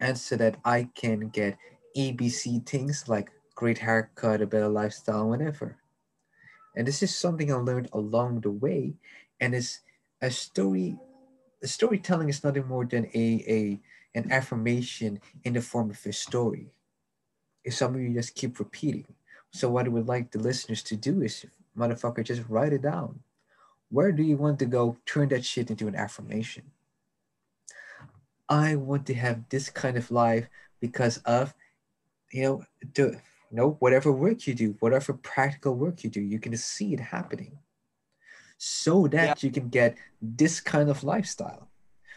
And 0.00 0.16
so 0.16 0.36
that 0.36 0.56
I 0.64 0.88
can 0.94 1.28
get 1.28 1.58
ABC 1.96 2.64
things 2.66 3.08
like 3.08 3.30
great 3.58 3.78
haircut, 3.78 4.40
a 4.40 4.46
better 4.46 4.68
lifestyle, 4.68 5.28
whatever. 5.28 5.76
And 6.76 6.86
this 6.86 7.02
is 7.02 7.12
something 7.12 7.52
I 7.52 7.56
learned 7.56 7.88
along 7.92 8.42
the 8.42 8.52
way. 8.52 8.94
And 9.40 9.52
it's 9.52 9.80
a 10.22 10.30
story, 10.30 10.96
storytelling 11.64 12.28
is 12.28 12.44
nothing 12.44 12.68
more 12.68 12.84
than 12.84 13.06
a, 13.14 13.44
a 13.48 13.80
an 14.14 14.30
affirmation 14.30 15.20
in 15.42 15.54
the 15.54 15.60
form 15.60 15.90
of 15.90 16.06
a 16.06 16.12
story. 16.12 16.70
It's 17.64 17.76
something 17.76 18.00
you 18.00 18.14
just 18.14 18.36
keep 18.36 18.60
repeating. 18.60 19.06
So 19.50 19.68
what 19.68 19.86
I 19.86 19.88
would 19.88 20.06
like 20.06 20.30
the 20.30 20.38
listeners 20.38 20.84
to 20.84 20.96
do 20.96 21.22
is 21.22 21.44
motherfucker, 21.76 22.22
just 22.22 22.48
write 22.48 22.72
it 22.72 22.82
down. 22.82 23.18
Where 23.90 24.12
do 24.12 24.22
you 24.22 24.36
want 24.36 24.60
to 24.60 24.66
go? 24.66 24.98
Turn 25.04 25.30
that 25.30 25.44
shit 25.44 25.68
into 25.68 25.88
an 25.88 25.96
affirmation. 25.96 26.70
I 28.48 28.76
want 28.76 29.04
to 29.06 29.14
have 29.14 29.48
this 29.48 29.68
kind 29.68 29.96
of 29.96 30.12
life 30.12 30.46
because 30.80 31.18
of, 31.18 31.54
you 32.30 32.42
know, 32.42 32.64
the, 32.94 33.20
you 33.50 33.56
know, 33.56 33.76
whatever 33.80 34.12
work 34.12 34.46
you 34.46 34.54
do, 34.54 34.76
whatever 34.80 35.12
practical 35.14 35.74
work 35.74 36.04
you 36.04 36.10
do, 36.10 36.20
you 36.20 36.38
can 36.38 36.56
see 36.56 36.92
it 36.92 37.00
happening 37.00 37.58
so 38.58 39.06
that 39.08 39.42
yeah. 39.42 39.46
you 39.46 39.50
can 39.50 39.68
get 39.68 39.96
this 40.20 40.60
kind 40.60 40.90
of 40.90 41.04
lifestyle, 41.04 41.68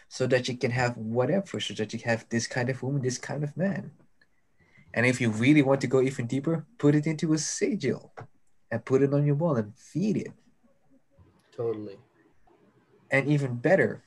so 0.08 0.26
that 0.26 0.48
you 0.48 0.56
can 0.56 0.72
have 0.72 0.96
whatever, 0.96 1.60
so 1.60 1.72
that 1.74 1.92
you 1.92 2.00
have 2.04 2.28
this 2.28 2.46
kind 2.46 2.68
of 2.68 2.82
woman, 2.82 3.00
this 3.00 3.18
kind 3.18 3.44
of 3.44 3.56
man. 3.56 3.92
And 4.92 5.06
if 5.06 5.20
you 5.20 5.30
really 5.30 5.62
want 5.62 5.80
to 5.82 5.86
go 5.86 6.02
even 6.02 6.26
deeper, 6.26 6.66
put 6.78 6.94
it 6.94 7.06
into 7.06 7.32
a 7.32 7.38
sigil 7.38 8.12
and 8.70 8.84
put 8.84 9.02
it 9.02 9.14
on 9.14 9.24
your 9.24 9.36
wall 9.36 9.56
and 9.56 9.74
feed 9.74 10.16
it. 10.16 10.32
Totally. 11.56 11.96
And 13.10 13.28
even 13.28 13.56
better, 13.56 14.02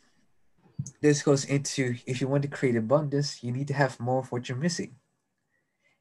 this 1.02 1.24
goes 1.24 1.46
into 1.46 1.96
if 2.06 2.22
you 2.22 2.28
want 2.28 2.44
to 2.44 2.50
create 2.50 2.76
abundance, 2.76 3.44
you 3.44 3.52
need 3.52 3.68
to 3.70 3.74
have 3.74 4.00
more 4.00 4.20
of 4.20 4.32
what 4.32 4.50
you're 4.50 4.58
missing. 4.58 4.96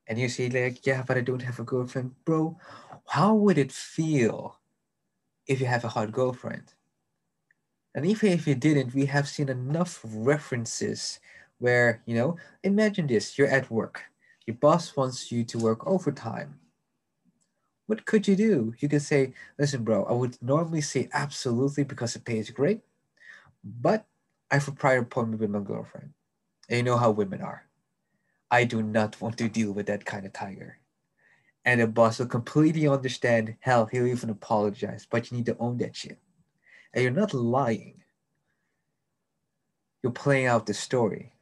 And 0.06 0.18
you 0.18 0.28
say, 0.28 0.48
like, 0.48 0.86
yeah, 0.86 1.02
but 1.06 1.16
I 1.16 1.22
don't 1.22 1.42
have 1.42 1.58
a 1.58 1.64
girlfriend. 1.64 2.14
Bro, 2.24 2.58
how 3.06 3.34
would 3.34 3.58
it 3.58 3.72
feel 3.72 4.58
if 5.46 5.60
you 5.60 5.66
have 5.66 5.84
a 5.84 5.88
hot 5.88 6.12
girlfriend? 6.12 6.74
And 7.94 8.04
even 8.04 8.32
if 8.32 8.46
you 8.46 8.54
didn't, 8.54 8.94
we 8.94 9.06
have 9.06 9.28
seen 9.28 9.48
enough 9.48 10.00
references 10.04 11.20
where, 11.58 12.02
you 12.06 12.14
know, 12.14 12.36
imagine 12.62 13.06
this 13.06 13.38
you're 13.38 13.48
at 13.48 13.70
work 13.70 14.04
your 14.46 14.56
boss 14.56 14.96
wants 14.96 15.32
you 15.32 15.44
to 15.44 15.58
work 15.58 15.86
overtime. 15.86 16.60
What 17.86 18.06
could 18.06 18.26
you 18.28 18.36
do? 18.36 18.74
You 18.78 18.88
could 18.88 19.02
say, 19.02 19.34
listen, 19.58 19.84
bro, 19.84 20.04
I 20.04 20.12
would 20.12 20.40
normally 20.40 20.80
say 20.80 21.08
absolutely 21.12 21.84
because 21.84 22.14
the 22.14 22.20
pay 22.20 22.38
is 22.38 22.50
great, 22.50 22.80
but 23.62 24.06
I 24.50 24.54
have 24.54 24.68
a 24.68 24.72
prior 24.72 25.00
appointment 25.00 25.40
with 25.40 25.50
my 25.50 25.60
girlfriend. 25.60 26.12
And 26.68 26.78
you 26.78 26.82
know 26.82 26.96
how 26.96 27.10
women 27.10 27.42
are. 27.42 27.66
I 28.50 28.64
do 28.64 28.82
not 28.82 29.20
want 29.20 29.38
to 29.38 29.48
deal 29.48 29.72
with 29.72 29.86
that 29.86 30.04
kind 30.04 30.26
of 30.26 30.32
tiger. 30.32 30.78
And 31.64 31.80
the 31.80 31.86
boss 31.86 32.18
will 32.18 32.26
completely 32.26 32.86
understand. 32.86 33.56
Hell, 33.60 33.86
he'll 33.86 34.06
even 34.06 34.30
apologize, 34.30 35.06
but 35.10 35.30
you 35.30 35.38
need 35.38 35.46
to 35.46 35.56
own 35.58 35.78
that 35.78 35.96
shit. 35.96 36.18
And 36.92 37.02
you're 37.02 37.12
not 37.12 37.34
lying. 37.34 38.02
You're 40.02 40.12
playing 40.12 40.46
out 40.46 40.66
the 40.66 40.74
story. 40.74 41.32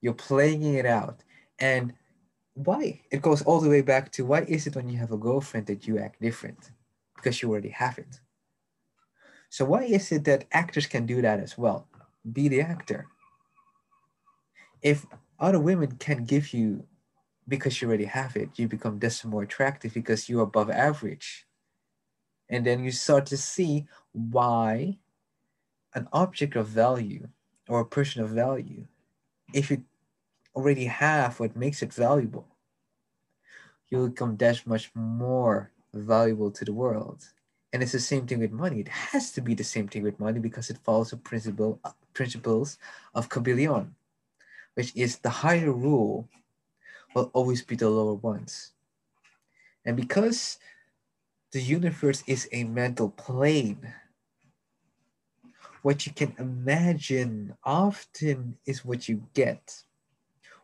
You're 0.00 0.14
playing 0.14 0.64
it 0.64 0.86
out. 0.86 1.22
And 1.58 1.92
why? 2.54 3.02
It 3.10 3.22
goes 3.22 3.42
all 3.42 3.60
the 3.60 3.68
way 3.68 3.82
back 3.82 4.10
to 4.12 4.24
why 4.24 4.40
is 4.42 4.66
it 4.66 4.74
when 4.74 4.88
you 4.88 4.98
have 4.98 5.12
a 5.12 5.18
girlfriend 5.18 5.66
that 5.66 5.86
you 5.86 5.98
act 5.98 6.20
different? 6.20 6.70
Because 7.16 7.42
you 7.42 7.50
already 7.50 7.68
have 7.68 7.98
it. 7.98 8.20
So 9.50 9.64
why 9.64 9.82
is 9.82 10.10
it 10.12 10.24
that 10.24 10.46
actors 10.52 10.86
can 10.86 11.06
do 11.06 11.20
that 11.20 11.40
as 11.40 11.58
well? 11.58 11.88
Be 12.32 12.48
the 12.48 12.62
actor. 12.62 13.06
If 14.80 15.04
other 15.40 15.58
women 15.58 15.96
can 15.96 16.24
give 16.24 16.52
you 16.52 16.84
because 17.48 17.80
you 17.80 17.88
already 17.88 18.04
have 18.04 18.36
it, 18.36 18.50
you 18.56 18.68
become 18.68 18.98
this 18.98 19.24
more 19.24 19.42
attractive 19.42 19.94
because 19.94 20.28
you're 20.28 20.42
above 20.42 20.70
average. 20.70 21.46
And 22.48 22.64
then 22.64 22.84
you 22.84 22.92
start 22.92 23.26
to 23.26 23.36
see 23.36 23.86
why 24.12 24.98
an 25.94 26.08
object 26.12 26.56
of 26.56 26.66
value 26.68 27.28
or 27.68 27.80
a 27.80 27.86
person 27.86 28.22
of 28.22 28.30
value, 28.30 28.86
if 29.52 29.70
you 29.70 29.84
already 30.54 30.84
have 30.86 31.40
what 31.40 31.56
makes 31.56 31.82
it 31.82 31.92
valuable, 31.92 32.46
you 33.88 34.08
become 34.08 34.36
that 34.36 34.66
much 34.66 34.90
more 34.94 35.72
valuable 35.92 36.50
to 36.52 36.64
the 36.64 36.72
world. 36.72 37.24
And 37.72 37.82
it's 37.82 37.92
the 37.92 38.00
same 38.00 38.26
thing 38.26 38.40
with 38.40 38.50
money. 38.50 38.80
It 38.80 38.88
has 38.88 39.32
to 39.32 39.40
be 39.40 39.54
the 39.54 39.64
same 39.64 39.88
thing 39.88 40.02
with 40.02 40.18
money 40.18 40.40
because 40.40 40.70
it 40.70 40.78
follows 40.78 41.10
the 41.10 41.16
principle 41.16 41.80
principles 42.14 42.78
of 43.14 43.28
Kybalion, 43.28 43.90
which 44.80 44.96
is 44.96 45.18
the 45.18 45.28
higher 45.28 45.72
rule 45.72 46.26
will 47.14 47.30
always 47.34 47.60
be 47.60 47.76
the 47.76 47.90
lower 47.90 48.14
ones. 48.14 48.72
And 49.84 49.94
because 49.94 50.56
the 51.52 51.60
universe 51.60 52.24
is 52.26 52.48
a 52.50 52.64
mental 52.64 53.10
plane, 53.10 53.92
what 55.82 56.06
you 56.06 56.14
can 56.14 56.32
imagine 56.38 57.54
often 57.62 58.56
is 58.64 58.82
what 58.82 59.06
you 59.06 59.24
get. 59.34 59.82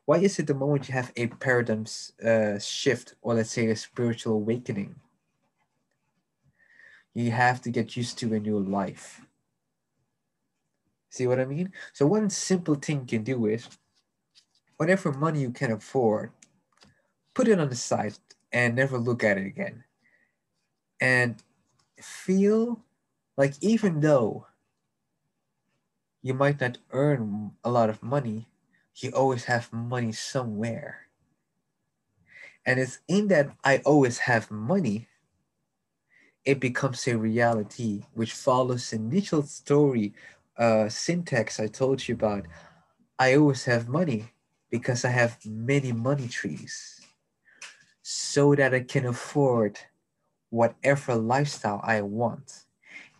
Why 0.07 0.17
is 0.21 0.39
it 0.39 0.47
the 0.47 0.55
moment 0.55 0.89
you 0.89 0.95
have 0.95 1.13
a 1.15 1.27
paradigm 1.27 1.85
uh, 2.25 2.59
shift 2.59 3.17
or 3.21 3.35
let's 3.35 3.51
say 3.51 3.67
a 3.67 3.77
spiritual 3.77 4.33
awakening 4.37 4.95
you 7.13 7.33
have 7.33 7.61
to 7.63 7.71
get 7.71 7.99
used 7.99 8.17
to 8.21 8.33
a 8.33 8.41
new 8.41 8.59
life? 8.59 9.21
See 11.11 11.27
what 11.27 11.41
i 11.41 11.45
mean? 11.45 11.73
So 11.93 12.07
one 12.07 12.31
simple 12.31 12.77
thing 12.77 13.01
you 13.01 13.07
can 13.07 13.23
do 13.23 13.47
is 13.47 13.69
whatever 14.77 15.13
money 15.13 15.41
you 15.41 15.51
can 15.51 15.73
afford 15.73 16.31
put 17.35 17.49
it 17.49 17.61
on 17.61 17.69
the 17.69 17.77
side 17.77 18.15
and 18.53 18.75
never 18.75 18.99
look 18.99 19.23
at 19.25 19.39
it 19.39 19.47
again 19.47 19.85
and 21.01 21.43
feel 22.01 22.81
like 23.37 23.55
even 23.61 24.01
though 24.01 24.47
you 26.23 26.35
might 26.35 26.61
not 26.61 26.79
earn 26.91 27.53
a 27.63 27.71
lot 27.71 27.91
of 27.91 28.03
money 28.03 28.49
you 29.03 29.11
always 29.11 29.45
have 29.45 29.73
money 29.73 30.13
somewhere. 30.13 31.09
And 32.65 32.81
it's 32.81 32.99
in 33.07 33.29
that 33.29 33.51
I 33.63 33.79
always 33.85 34.19
have 34.19 34.51
money, 34.51 35.09
it 36.45 36.61
becomes 36.61 37.07
a 37.07 37.19
reality 37.19 38.05
which 38.15 38.33
follows 38.33 38.91
the 38.91 38.97
initial 38.97 39.43
story 39.43 40.15
uh, 40.57 40.89
syntax 40.89 41.61
I 41.61 41.67
told 41.67 42.09
you 42.09 42.15
about. 42.15 42.47
I 43.19 43.35
always 43.37 43.65
have 43.65 43.89
money 43.89 44.33
because 44.71 45.05
I 45.05 45.11
have 45.11 45.39
many 45.45 45.93
money 45.93 46.29
trees 46.29 47.01
so 48.03 48.55
that 48.55 48.75
I 48.75 48.81
can 48.81 49.07
afford 49.07 49.79
whatever 50.51 51.15
lifestyle 51.15 51.81
I 51.83 52.03
want. 52.03 52.65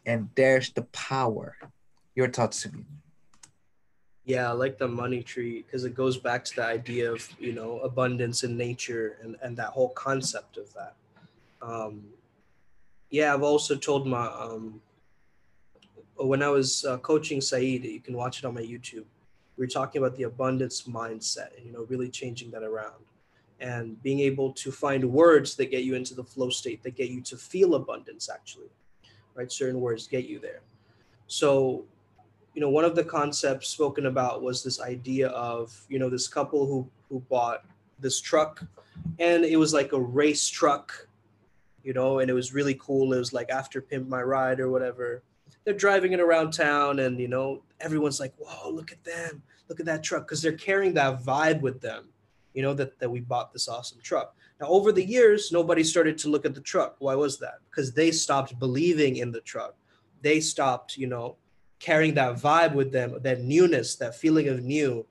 And 0.05 0.31
there's 0.35 0.71
the 0.71 0.83
power. 0.83 1.57
Your 2.15 2.29
thoughts, 2.29 2.61
Sabine. 2.61 2.87
Yeah, 4.25 4.49
I 4.49 4.53
like 4.53 4.79
the 4.79 4.89
money 4.89 5.23
tree 5.23 5.63
because 5.63 5.85
it 5.85 5.95
goes 5.95 6.17
back 6.17 6.45
to 6.47 6.57
the 6.57 6.65
idea 6.65 7.13
of 7.13 7.29
you 7.39 7.53
know 7.53 7.79
abundance 7.81 8.43
in 8.43 8.57
nature 8.57 9.19
and 9.23 9.37
and 9.41 9.57
that 9.57 9.69
whole 9.69 9.91
concept 9.91 10.57
of 10.57 10.73
that. 10.75 10.95
Um, 11.63 12.05
yeah, 13.11 13.33
I've 13.33 13.45
also 13.45 13.77
told 13.77 14.07
my 14.07 14.27
um, 14.27 14.81
when 16.17 16.43
I 16.43 16.49
was 16.49 16.85
uh, 16.85 16.99
coaching 16.99 17.41
Saeed, 17.41 17.85
you 17.85 18.01
can 18.01 18.17
watch 18.17 18.39
it 18.41 18.45
on 18.45 18.55
my 18.55 18.63
YouTube. 18.63 19.05
We 19.57 19.63
were 19.65 19.69
talking 19.69 20.03
about 20.03 20.17
the 20.17 20.25
abundance 20.25 20.83
mindset 20.83 21.57
and 21.57 21.65
you 21.67 21.73
know 21.73 21.87
really 21.89 22.09
changing 22.09 22.51
that 22.53 22.63
around 22.63 23.05
and 23.59 24.01
being 24.03 24.21
able 24.21 24.53
to 24.53 24.71
find 24.71 25.03
words 25.05 25.55
that 25.57 25.71
get 25.71 25.83
you 25.83 25.95
into 25.95 26.15
the 26.15 26.25
flow 26.25 26.51
state 26.51 26.83
that 26.83 26.95
get 26.95 27.09
you 27.09 27.23
to 27.23 27.37
feel 27.37 27.75
abundance 27.75 28.29
actually 28.29 28.69
right 29.35 29.51
certain 29.51 29.81
words 29.81 30.07
get 30.07 30.27
you 30.27 30.39
there 30.39 30.61
so 31.27 31.85
you 32.57 32.63
know, 32.63 32.71
one 32.71 32.87
of 32.87 32.97
the 32.97 33.05
concepts 33.05 33.69
spoken 33.69 34.07
about 34.07 34.41
was 34.41 34.65
this 34.65 34.81
idea 34.81 35.29
of, 35.29 35.79
you 35.91 35.99
know, 35.99 36.09
this 36.09 36.27
couple 36.27 36.67
who 36.67 36.89
who 37.11 37.21
bought 37.29 37.65
this 38.01 38.19
truck 38.19 38.65
and 39.19 39.45
it 39.45 39.59
was 39.59 39.75
like 39.75 39.93
a 39.93 40.01
race 40.01 40.49
truck, 40.49 41.07
you 41.85 41.93
know, 41.93 42.21
and 42.21 42.31
it 42.31 42.33
was 42.33 42.55
really 42.55 42.75
cool. 42.81 43.13
It 43.13 43.19
was 43.19 43.35
like 43.35 43.51
after 43.51 43.83
Pimp 43.83 44.09
My 44.09 44.23
Ride 44.23 44.59
or 44.59 44.71
whatever. 44.71 45.23
They're 45.67 45.75
driving 45.75 46.13
it 46.13 46.21
around 46.21 46.53
town 46.53 47.01
and 47.01 47.21
you 47.21 47.29
know, 47.29 47.63
everyone's 47.81 48.21
like, 48.21 48.33
Whoa, 48.39 48.71
look 48.71 48.93
at 48.93 49.05
them, 49.05 49.43
look 49.69 49.81
at 49.81 49.87
that 49.87 50.03
truck, 50.03 50.27
because 50.27 50.41
they're 50.41 50.53
carrying 50.53 50.95
that 50.95 51.23
vibe 51.23 51.61
with 51.61 51.83
them, 51.83 52.09
you 52.55 52.63
know, 52.63 52.73
that, 52.73 52.99
that 53.01 53.11
we 53.11 53.21
bought 53.21 53.53
this 53.53 53.69
awesome 53.69 53.99
truck. 54.03 54.35
Now, 54.61 54.69
over 54.69 54.91
the 54.91 55.05
years, 55.05 55.53
nobody 55.53 55.85
started 55.85 56.17
to 56.19 56.31
look 56.31 56.47
at 56.47 56.55
the 56.55 56.63
truck. 56.63 56.97
Why 56.99 57.15
was 57.15 57.39
that? 57.41 57.59
Because 57.69 57.93
they 57.93 58.11
stopped 58.11 58.59
believing 58.59 59.17
in 59.17 59.31
the 59.31 59.43
truck. 59.43 59.75
They 60.23 60.41
stopped, 60.41 60.97
you 60.97 61.07
know, 61.07 61.37
carrying 61.79 62.15
that 62.15 62.37
vibe 62.37 62.73
with 62.73 62.91
them, 62.91 63.19
that 63.21 63.43
newness, 63.43 63.97
that 63.97 64.15
feeling 64.15 64.49
of 64.49 64.63
new 64.63 65.05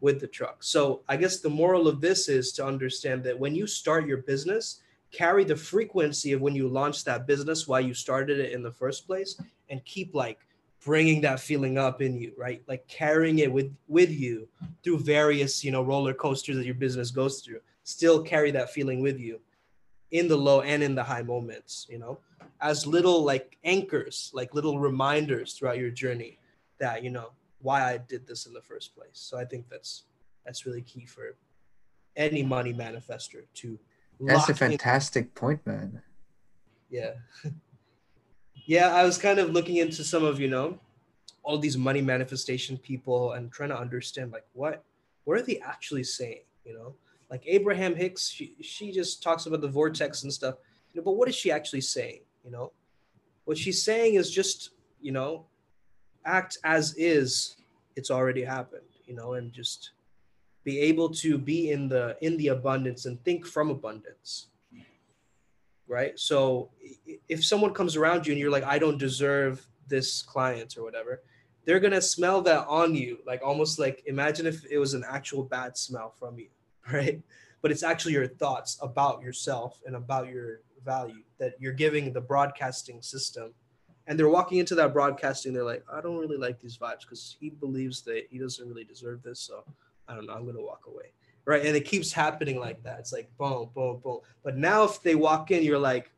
with 0.00 0.20
the 0.20 0.26
truck. 0.26 0.64
So 0.64 1.02
I 1.08 1.16
guess 1.16 1.38
the 1.38 1.48
moral 1.48 1.86
of 1.86 2.00
this 2.00 2.28
is 2.28 2.52
to 2.52 2.66
understand 2.66 3.22
that 3.24 3.38
when 3.38 3.54
you 3.54 3.66
start 3.66 4.06
your 4.06 4.18
business, 4.18 4.80
carry 5.16 5.44
the 5.44 5.56
frequency 5.56 6.32
of 6.32 6.40
when 6.40 6.54
you 6.54 6.68
launched 6.68 7.04
that 7.04 7.26
business, 7.26 7.68
why 7.68 7.80
you 7.80 7.94
started 7.94 8.38
it 8.38 8.52
in 8.52 8.62
the 8.62 8.72
first 8.72 9.06
place, 9.06 9.40
and 9.70 9.84
keep 9.84 10.14
like 10.14 10.40
bringing 10.84 11.20
that 11.22 11.40
feeling 11.40 11.78
up 11.78 12.02
in 12.02 12.16
you, 12.16 12.32
right? 12.36 12.62
Like 12.66 12.86
carrying 12.88 13.38
it 13.38 13.52
with 13.52 13.74
with 13.88 14.10
you 14.10 14.48
through 14.82 14.98
various, 15.00 15.64
you 15.64 15.70
know, 15.70 15.82
roller 15.82 16.14
coasters 16.14 16.56
that 16.56 16.66
your 16.66 16.74
business 16.74 17.10
goes 17.10 17.40
through. 17.40 17.60
Still 17.84 18.22
carry 18.22 18.50
that 18.52 18.70
feeling 18.70 19.00
with 19.00 19.18
you 19.18 19.40
in 20.10 20.28
the 20.28 20.36
low 20.36 20.60
and 20.60 20.82
in 20.82 20.94
the 20.94 21.02
high 21.02 21.22
moments, 21.22 21.86
you 21.90 21.98
know 21.98 22.18
as 22.60 22.86
little 22.86 23.22
like 23.22 23.58
anchors, 23.64 24.30
like 24.32 24.54
little 24.54 24.78
reminders 24.78 25.52
throughout 25.52 25.78
your 25.78 25.90
journey 25.90 26.38
that, 26.78 27.04
you 27.04 27.10
know, 27.10 27.30
why 27.60 27.82
I 27.82 27.98
did 27.98 28.26
this 28.26 28.46
in 28.46 28.52
the 28.52 28.60
first 28.62 28.94
place. 28.94 29.10
So 29.12 29.38
I 29.38 29.44
think 29.44 29.68
that's 29.68 30.04
that's 30.44 30.66
really 30.66 30.82
key 30.82 31.06
for 31.06 31.36
any 32.16 32.42
money 32.42 32.72
manifester 32.72 33.44
to 33.54 33.78
That's 34.20 34.48
a 34.48 34.54
fantastic 34.54 35.24
in. 35.24 35.30
point, 35.30 35.66
man. 35.66 36.02
Yeah. 36.90 37.12
yeah, 38.66 38.94
I 38.94 39.04
was 39.04 39.18
kind 39.18 39.38
of 39.38 39.50
looking 39.50 39.76
into 39.76 40.04
some 40.04 40.24
of, 40.24 40.40
you 40.40 40.48
know, 40.48 40.78
all 41.42 41.58
these 41.58 41.76
money 41.76 42.00
manifestation 42.00 42.78
people 42.78 43.32
and 43.32 43.52
trying 43.52 43.68
to 43.68 43.78
understand 43.78 44.32
like 44.32 44.46
what 44.54 44.82
what 45.24 45.38
are 45.38 45.42
they 45.42 45.58
actually 45.58 46.04
saying, 46.04 46.42
you 46.64 46.74
know? 46.74 46.94
Like 47.30 47.42
Abraham 47.46 47.94
Hicks, 47.94 48.28
she, 48.28 48.54
she 48.60 48.92
just 48.92 49.22
talks 49.22 49.46
about 49.46 49.62
the 49.62 49.68
vortex 49.68 50.22
and 50.22 50.32
stuff. 50.32 50.56
You 50.92 51.00
know, 51.00 51.04
but 51.04 51.12
what 51.12 51.28
is 51.28 51.34
she 51.34 51.50
actually 51.50 51.80
saying? 51.80 52.20
you 52.44 52.50
know 52.50 52.72
what 53.44 53.58
she's 53.58 53.82
saying 53.82 54.14
is 54.14 54.30
just 54.30 54.70
you 55.00 55.12
know 55.12 55.46
act 56.26 56.58
as 56.64 56.94
is 56.96 57.56
it's 57.96 58.10
already 58.10 58.44
happened 58.44 58.82
you 59.06 59.14
know 59.14 59.34
and 59.34 59.52
just 59.52 59.92
be 60.64 60.80
able 60.80 61.10
to 61.10 61.38
be 61.38 61.70
in 61.70 61.88
the 61.88 62.16
in 62.20 62.36
the 62.36 62.48
abundance 62.48 63.06
and 63.06 63.22
think 63.24 63.46
from 63.46 63.70
abundance. 63.70 64.48
Right? 65.86 66.18
So 66.18 66.70
if 67.28 67.44
someone 67.44 67.74
comes 67.74 67.94
around 67.94 68.26
you 68.26 68.32
and 68.32 68.40
you're 68.40 68.50
like 68.50 68.64
i 68.64 68.78
don't 68.78 68.98
deserve 68.98 69.66
this 69.86 70.22
client 70.22 70.76
or 70.78 70.82
whatever 70.82 71.20
they're 71.64 71.80
gonna 71.80 72.00
smell 72.00 72.42
that 72.42 72.66
on 72.66 72.94
you. 72.94 73.18
Like 73.26 73.42
almost 73.42 73.78
like 73.78 74.02
imagine 74.06 74.46
if 74.46 74.64
it 74.70 74.78
was 74.78 74.94
an 74.94 75.04
actual 75.08 75.42
bad 75.42 75.76
smell 75.76 76.14
from 76.18 76.38
you 76.38 76.48
right? 76.92 77.20
But 77.62 77.70
it's 77.70 77.82
actually 77.82 78.12
your 78.12 78.28
thoughts 78.28 78.78
about 78.82 79.22
yourself 79.22 79.80
and 79.86 79.96
about 79.96 80.28
your 80.28 80.60
value 80.84 81.22
that 81.38 81.54
you're 81.58 81.72
giving 81.72 82.12
the 82.12 82.20
broadcasting 82.20 83.00
system. 83.00 83.54
And 84.06 84.18
they're 84.18 84.28
walking 84.28 84.58
into 84.58 84.74
that 84.74 84.92
broadcasting 84.92 85.54
they're 85.54 85.64
like 85.64 85.82
i 85.90 85.98
don't 86.02 86.18
really 86.18 86.36
like 86.36 86.60
these 86.60 86.76
vibes 86.76 87.00
because 87.00 87.36
he 87.40 87.48
believes 87.48 88.02
that 88.02 88.24
he 88.30 88.38
doesn't 88.38 88.68
really 88.68 88.84
deserve 88.84 89.22
this 89.22 89.40
so 89.40 89.64
i 90.08 90.14
don't 90.14 90.26
know 90.26 90.34
i'm 90.34 90.46
gonna 90.46 90.60
walk 90.60 90.82
away. 90.86 91.12
Right? 91.46 91.66
And 91.66 91.76
it 91.76 91.84
keeps 91.84 92.10
happening 92.10 92.58
like 92.58 92.82
that. 92.84 93.00
It's 93.00 93.12
like 93.12 93.28
boom 93.36 93.68
boom 93.74 94.00
boom. 94.02 94.20
But 94.42 94.56
now 94.56 94.84
if 94.84 95.02
they 95.02 95.14
walk 95.14 95.50
in 95.50 95.62
you're 95.62 95.78
like 95.78 96.10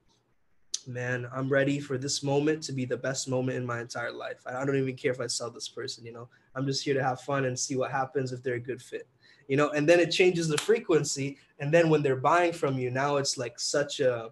man 0.87 1.27
i'm 1.35 1.49
ready 1.49 1.81
for 1.81 1.99
this 1.99 2.23
moment 2.23 2.63
to 2.63 2.73
be 2.73 2.85
the 2.85 2.97
best 2.97 3.29
moment 3.29 3.59
in 3.59 3.67
my 3.67 3.81
entire 3.81 4.13
life. 4.13 4.41
I 4.47 4.65
don't 4.65 4.77
even 4.77 4.95
care 4.95 5.11
if 5.11 5.21
i 5.21 5.27
sell 5.27 5.51
this 5.51 5.69
person 5.69 6.05
you 6.05 6.13
know? 6.13 6.29
I'm 6.55 6.65
just 6.65 6.85
here 6.85 6.95
to 6.95 7.03
have 7.03 7.21
fun 7.21 7.45
and 7.45 7.59
see 7.59 7.77
what 7.77 7.91
happens 7.91 8.33
if 8.33 8.43
they're 8.43 8.55
a 8.55 8.61
good 8.61 8.81
fit. 8.81 9.09
You 9.49 9.57
know? 9.57 9.71
And 9.71 9.89
then 9.89 10.01
it 10.01 10.11
changes 10.11 10.49
the 10.49 10.59
frequency. 10.59 11.39
And 11.59 11.75
then 11.75 11.91
when 11.91 12.03
they're 12.03 12.17
buying 12.17 12.53
from 12.53 12.79
you 12.79 12.91
now 12.91 13.17
it's 13.17 13.37
like 13.37 13.59
such 13.59 13.99
a 14.01 14.31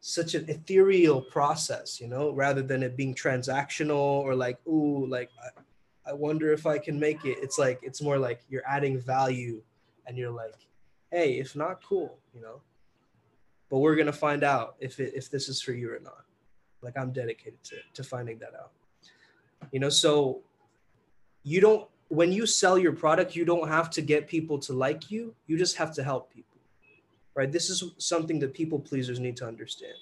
such 0.00 0.34
an 0.34 0.48
ethereal 0.48 1.20
process, 1.20 2.00
you 2.00 2.08
know, 2.08 2.32
rather 2.32 2.62
than 2.62 2.82
it 2.82 2.96
being 2.96 3.14
transactional 3.14 3.98
or 4.24 4.34
like, 4.34 4.58
ooh, 4.66 5.06
like 5.06 5.30
I, 6.06 6.12
wonder 6.12 6.52
if 6.52 6.66
I 6.66 6.78
can 6.78 6.98
make 6.98 7.24
it. 7.24 7.38
It's 7.40 7.58
like 7.58 7.80
it's 7.82 8.02
more 8.02 8.18
like 8.18 8.40
you're 8.48 8.66
adding 8.66 8.98
value 9.00 9.62
and 10.06 10.16
you're 10.16 10.30
like, 10.30 10.54
hey, 11.10 11.38
if 11.38 11.54
not, 11.56 11.82
cool, 11.82 12.18
you 12.34 12.40
know. 12.40 12.60
But 13.70 13.78
we're 13.78 13.96
gonna 13.96 14.12
find 14.12 14.42
out 14.42 14.76
if 14.80 14.98
it, 14.98 15.12
if 15.14 15.30
this 15.30 15.48
is 15.48 15.62
for 15.62 15.72
you 15.72 15.92
or 15.94 16.00
not. 16.00 16.24
Like 16.82 16.98
I'm 16.98 17.12
dedicated 17.12 17.62
to 17.64 17.76
to 17.94 18.04
finding 18.04 18.38
that 18.38 18.52
out. 18.58 18.72
You 19.72 19.80
know, 19.80 19.90
so 19.90 20.40
you 21.42 21.60
don't 21.60 21.88
when 22.08 22.32
you 22.32 22.46
sell 22.46 22.76
your 22.78 22.92
product, 22.92 23.36
you 23.36 23.44
don't 23.44 23.68
have 23.68 23.90
to 23.90 24.02
get 24.02 24.26
people 24.26 24.58
to 24.60 24.72
like 24.72 25.10
you. 25.10 25.34
You 25.46 25.56
just 25.56 25.76
have 25.76 25.92
to 25.94 26.02
help 26.02 26.32
people 26.32 26.50
right? 27.34 27.50
This 27.50 27.70
is 27.70 27.82
something 27.98 28.38
that 28.40 28.54
people 28.54 28.78
pleasers 28.78 29.20
need 29.20 29.36
to 29.38 29.46
understand, 29.46 29.94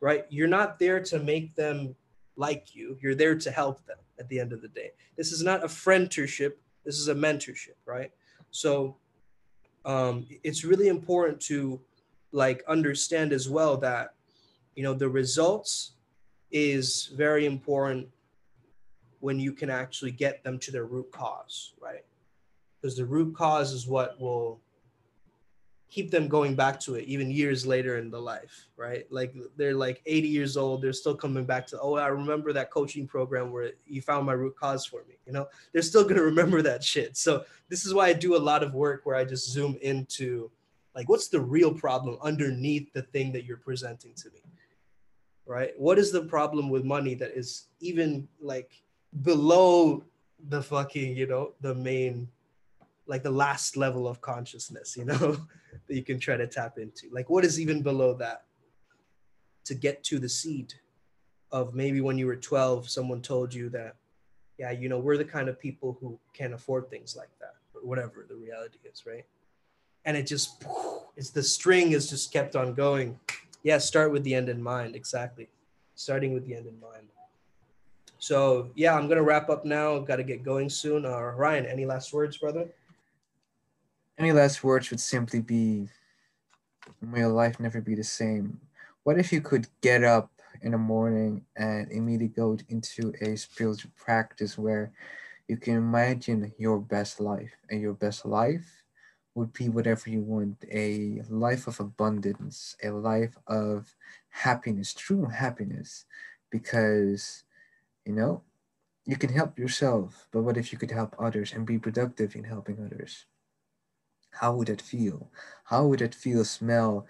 right? 0.00 0.26
You're 0.28 0.48
not 0.48 0.78
there 0.78 1.00
to 1.04 1.18
make 1.18 1.54
them 1.54 1.94
like 2.36 2.74
you, 2.74 2.96
you're 3.00 3.14
there 3.14 3.36
to 3.36 3.50
help 3.50 3.84
them 3.86 3.98
at 4.18 4.28
the 4.28 4.40
end 4.40 4.52
of 4.52 4.62
the 4.62 4.68
day. 4.68 4.92
This 5.16 5.32
is 5.32 5.42
not 5.42 5.64
a 5.64 5.68
friendship, 5.68 6.60
this 6.84 6.98
is 6.98 7.08
a 7.08 7.14
mentorship, 7.14 7.76
right? 7.86 8.10
So 8.50 8.96
um, 9.84 10.26
it's 10.44 10.64
really 10.64 10.88
important 10.88 11.40
to 11.42 11.80
like 12.32 12.62
understand 12.66 13.32
as 13.32 13.48
well 13.48 13.76
that 13.78 14.14
you 14.74 14.82
know 14.82 14.94
the 14.94 15.08
results 15.08 15.92
is 16.50 17.10
very 17.14 17.46
important 17.46 18.08
when 19.20 19.38
you 19.38 19.52
can 19.52 19.70
actually 19.70 20.10
get 20.10 20.42
them 20.42 20.58
to 20.58 20.70
their 20.70 20.84
root 20.84 21.10
cause, 21.12 21.74
right? 21.80 22.04
Because 22.80 22.96
the 22.96 23.04
root 23.04 23.34
cause 23.34 23.72
is 23.72 23.86
what 23.86 24.20
will 24.20 24.60
keep 25.92 26.10
them 26.10 26.26
going 26.26 26.54
back 26.54 26.80
to 26.80 26.94
it 26.94 27.04
even 27.04 27.30
years 27.30 27.66
later 27.66 27.98
in 27.98 28.10
the 28.10 28.18
life 28.18 28.68
right? 28.76 29.04
Like 29.10 29.34
they're 29.56 29.74
like 29.74 30.02
80 30.06 30.28
years 30.28 30.56
old 30.56 30.82
they're 30.82 30.92
still 30.92 31.14
coming 31.14 31.44
back 31.44 31.66
to 31.68 31.80
oh 31.80 31.96
i 31.96 32.06
remember 32.06 32.52
that 32.52 32.70
coaching 32.70 33.06
program 33.06 33.52
where 33.52 33.72
you 33.86 34.00
found 34.00 34.26
my 34.26 34.32
root 34.32 34.56
cause 34.56 34.86
for 34.86 35.04
me 35.08 35.16
you 35.26 35.32
know? 35.32 35.46
They're 35.72 35.82
still 35.82 36.02
going 36.02 36.16
to 36.22 36.22
remember 36.22 36.62
that 36.62 36.82
shit. 36.82 37.16
So 37.16 37.44
this 37.68 37.84
is 37.84 37.94
why 37.94 38.06
i 38.08 38.12
do 38.12 38.36
a 38.36 38.46
lot 38.50 38.62
of 38.62 38.74
work 38.74 39.02
where 39.04 39.16
i 39.16 39.24
just 39.24 39.50
zoom 39.50 39.76
into 39.82 40.50
like 40.94 41.08
what's 41.08 41.28
the 41.28 41.40
real 41.40 41.72
problem 41.72 42.16
underneath 42.22 42.92
the 42.92 43.02
thing 43.02 43.32
that 43.32 43.44
you're 43.44 43.56
presenting 43.56 44.14
to 44.14 44.30
me 44.30 44.40
right? 45.46 45.72
What 45.76 45.98
is 45.98 46.12
the 46.12 46.22
problem 46.22 46.70
with 46.70 46.84
money 46.84 47.14
that 47.16 47.36
is 47.36 47.66
even 47.80 48.28
like 48.40 48.70
below 49.22 50.04
the 50.48 50.62
fucking 50.62 51.16
you 51.16 51.26
know 51.26 51.52
the 51.60 51.74
main 51.74 52.28
like 53.06 53.22
the 53.22 53.30
last 53.30 53.76
level 53.76 54.06
of 54.06 54.20
consciousness 54.20 54.96
you 54.96 55.04
know 55.04 55.16
that 55.88 55.94
you 55.94 56.04
can 56.04 56.18
try 56.18 56.36
to 56.36 56.46
tap 56.46 56.78
into? 56.78 57.08
Like, 57.10 57.30
what 57.30 57.44
is 57.44 57.60
even 57.60 57.82
below 57.82 58.14
that 58.14 58.44
to 59.64 59.74
get 59.74 60.02
to 60.04 60.18
the 60.18 60.28
seed 60.28 60.74
of 61.50 61.74
maybe 61.74 62.00
when 62.00 62.18
you 62.18 62.26
were 62.26 62.36
12, 62.36 62.88
someone 62.88 63.20
told 63.20 63.52
you 63.52 63.68
that, 63.70 63.96
yeah, 64.58 64.70
you 64.70 64.88
know, 64.88 64.98
we're 64.98 65.18
the 65.18 65.24
kind 65.24 65.48
of 65.48 65.58
people 65.58 65.96
who 66.00 66.18
can't 66.32 66.54
afford 66.54 66.88
things 66.88 67.14
like 67.16 67.30
that, 67.40 67.54
or 67.74 67.86
whatever 67.86 68.26
the 68.28 68.34
reality 68.34 68.78
is, 68.90 69.04
right? 69.06 69.24
And 70.04 70.16
it 70.16 70.26
just, 70.26 70.64
it's 71.16 71.30
the 71.30 71.42
string 71.42 71.92
is 71.92 72.08
just 72.08 72.32
kept 72.32 72.56
on 72.56 72.74
going. 72.74 73.18
Yeah, 73.62 73.78
start 73.78 74.10
with 74.10 74.24
the 74.24 74.34
end 74.34 74.48
in 74.48 74.62
mind. 74.62 74.96
Exactly. 74.96 75.48
Starting 75.94 76.32
with 76.32 76.46
the 76.46 76.54
end 76.56 76.66
in 76.66 76.80
mind. 76.80 77.06
So, 78.18 78.70
yeah, 78.74 78.94
I'm 78.94 79.08
to 79.08 79.22
wrap 79.22 79.50
up 79.50 79.64
now. 79.64 79.98
Got 79.98 80.16
to 80.16 80.22
get 80.22 80.42
going 80.42 80.68
soon. 80.68 81.04
Uh, 81.04 81.20
Ryan, 81.20 81.66
any 81.66 81.84
last 81.84 82.12
words, 82.12 82.38
brother? 82.38 82.68
Any 84.18 84.32
last 84.32 84.62
words 84.64 84.90
would 84.90 85.00
simply 85.00 85.40
be 85.40 85.88
may 87.00 87.24
life 87.26 87.58
never 87.60 87.80
be 87.80 87.94
the 87.94 88.04
same. 88.04 88.60
What 89.04 89.18
if 89.18 89.32
you 89.32 89.40
could 89.40 89.66
get 89.80 90.04
up 90.04 90.30
in 90.62 90.72
the 90.72 90.78
morning 90.78 91.44
and 91.56 91.90
immediately 91.90 92.28
go 92.28 92.56
into 92.68 93.12
a 93.20 93.36
spiritual 93.36 93.90
practice 93.96 94.56
where 94.56 94.92
you 95.48 95.56
can 95.56 95.76
imagine 95.76 96.52
your 96.58 96.78
best 96.80 97.20
life 97.20 97.52
and 97.70 97.80
your 97.80 97.94
best 97.94 98.24
life 98.24 98.84
would 99.34 99.52
be 99.52 99.68
whatever 99.68 100.10
you 100.10 100.20
want 100.20 100.64
a 100.70 101.22
life 101.28 101.66
of 101.66 101.80
abundance, 101.80 102.76
a 102.82 102.90
life 102.90 103.36
of 103.46 103.94
happiness, 104.30 104.94
true 104.94 105.26
happiness, 105.26 106.04
because 106.50 107.44
you 108.06 108.12
know 108.12 108.42
you 109.06 109.16
can 109.16 109.30
help 109.32 109.58
yourself, 109.58 110.28
but 110.32 110.42
what 110.42 110.56
if 110.58 110.72
you 110.72 110.78
could 110.78 110.92
help 110.92 111.16
others 111.18 111.52
and 111.52 111.66
be 111.66 111.78
productive 111.78 112.36
in 112.36 112.44
helping 112.44 112.78
others? 112.84 113.26
How 114.32 114.54
would 114.54 114.68
it 114.68 114.82
feel 114.82 115.30
how 115.64 115.86
would 115.86 116.02
it 116.02 116.14
feel 116.14 116.44
smell 116.44 117.06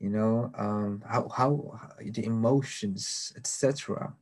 you 0.00 0.10
know 0.10 0.50
um, 0.58 1.02
how, 1.06 1.28
how 1.28 1.80
the 2.00 2.24
emotions 2.24 3.32
etc 3.36 4.12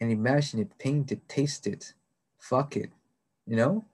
and 0.00 0.10
imagine 0.10 0.60
it, 0.60 0.78
paint 0.78 1.12
it, 1.12 1.28
taste 1.28 1.66
it, 1.66 1.94
fuck 2.38 2.76
it, 2.76 2.90
you 3.46 3.56
know? 3.56 3.84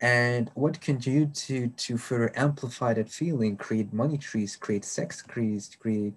And 0.00 0.50
what 0.54 0.80
can 0.80 0.96
you 0.96 1.26
do 1.26 1.26
to, 1.26 1.68
to 1.68 1.96
further 1.96 2.32
amplify 2.36 2.94
that 2.94 3.08
feeling? 3.08 3.56
Create 3.56 3.92
money 3.92 4.18
trees, 4.18 4.56
create 4.56 4.84
sex 4.84 5.22
trees, 5.26 5.76
create 5.78 6.14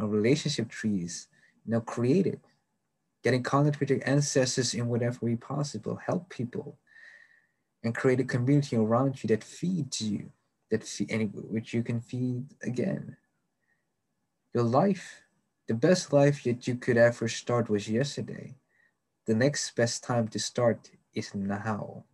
uh, 0.00 0.06
relationship 0.06 0.68
trees, 0.68 1.26
you 1.64 1.72
know, 1.72 1.80
create 1.80 2.26
it. 2.26 2.40
Get 3.24 3.34
in 3.34 3.42
contact 3.42 3.80
with 3.80 3.90
your 3.90 4.00
ancestors 4.06 4.74
in 4.74 4.86
whatever 4.86 5.18
way 5.20 5.36
possible, 5.36 5.96
help 5.96 6.30
people, 6.30 6.78
and 7.82 7.94
create 7.94 8.20
a 8.20 8.24
community 8.24 8.76
around 8.76 9.22
you 9.22 9.28
that 9.28 9.44
feeds 9.44 10.00
you, 10.00 10.30
that 10.70 10.84
feed, 10.84 11.10
any, 11.10 11.26
which 11.26 11.72
you 11.72 11.82
can 11.82 12.00
feed 12.00 12.46
again. 12.62 13.16
Your 14.54 14.64
life 14.64 15.22
the 15.66 15.74
best 15.74 16.12
life 16.12 16.44
that 16.44 16.66
you 16.68 16.76
could 16.76 16.96
ever 16.96 17.28
start 17.28 17.68
was 17.68 17.88
yesterday. 17.88 18.54
The 19.26 19.34
next 19.34 19.74
best 19.74 20.04
time 20.04 20.28
to 20.28 20.38
start 20.38 20.90
is 21.12 21.34
now. 21.34 22.04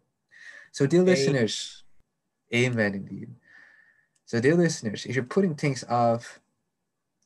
So, 0.71 0.87
dear 0.87 1.03
amen. 1.03 1.15
listeners, 1.15 1.85
amen 2.55 2.95
indeed. 2.95 3.35
So, 4.25 4.41
dear 4.41 4.55
listeners, 4.55 5.05
if 5.05 5.15
you're 5.15 5.25
putting 5.25 5.55
things 5.55 5.85
off, 5.85 6.41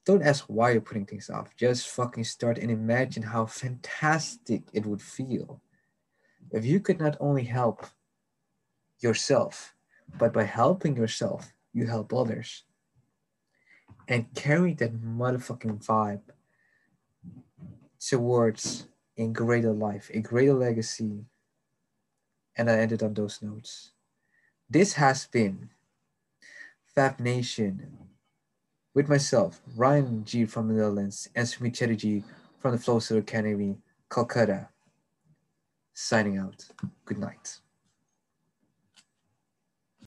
don't 0.04 0.22
ask 0.22 0.44
why 0.46 0.72
you're 0.72 0.80
putting 0.80 1.06
things 1.06 1.30
off. 1.30 1.54
Just 1.56 1.88
fucking 1.88 2.24
start 2.24 2.58
and 2.58 2.70
imagine 2.70 3.22
how 3.22 3.46
fantastic 3.46 4.62
it 4.72 4.84
would 4.84 5.02
feel 5.02 5.60
if 6.52 6.64
you 6.64 6.80
could 6.80 6.98
not 6.98 7.16
only 7.20 7.44
help 7.44 7.86
yourself, 9.00 9.74
but 10.18 10.32
by 10.32 10.44
helping 10.44 10.96
yourself, 10.96 11.52
you 11.72 11.86
help 11.86 12.12
others 12.12 12.64
and 14.08 14.32
carry 14.34 14.72
that 14.74 15.02
motherfucking 15.02 15.84
vibe 15.84 16.20
towards 18.00 18.86
a 19.18 19.26
greater 19.26 19.72
life, 19.72 20.10
a 20.12 20.20
greater 20.20 20.54
legacy. 20.54 21.24
And 22.56 22.70
I 22.70 22.78
ended 22.78 23.02
on 23.02 23.14
those 23.14 23.42
notes. 23.42 23.92
This 24.70 24.94
has 24.94 25.26
been 25.26 25.70
Fab 26.94 27.20
Nation 27.20 27.98
with 28.94 29.08
myself, 29.08 29.60
Ryan 29.76 30.24
G 30.24 30.46
from 30.46 30.68
the 30.68 30.74
Netherlands, 30.74 31.28
and 31.34 31.46
Sumit 31.46 31.74
Chatterjee 31.74 32.24
from 32.58 32.72
the 32.72 32.78
Flow 32.78 32.98
Academy, 33.18 33.76
Calcutta. 34.10 34.68
Signing 35.92 36.38
out. 36.38 36.66
Good 37.04 37.18
night. 37.18 37.58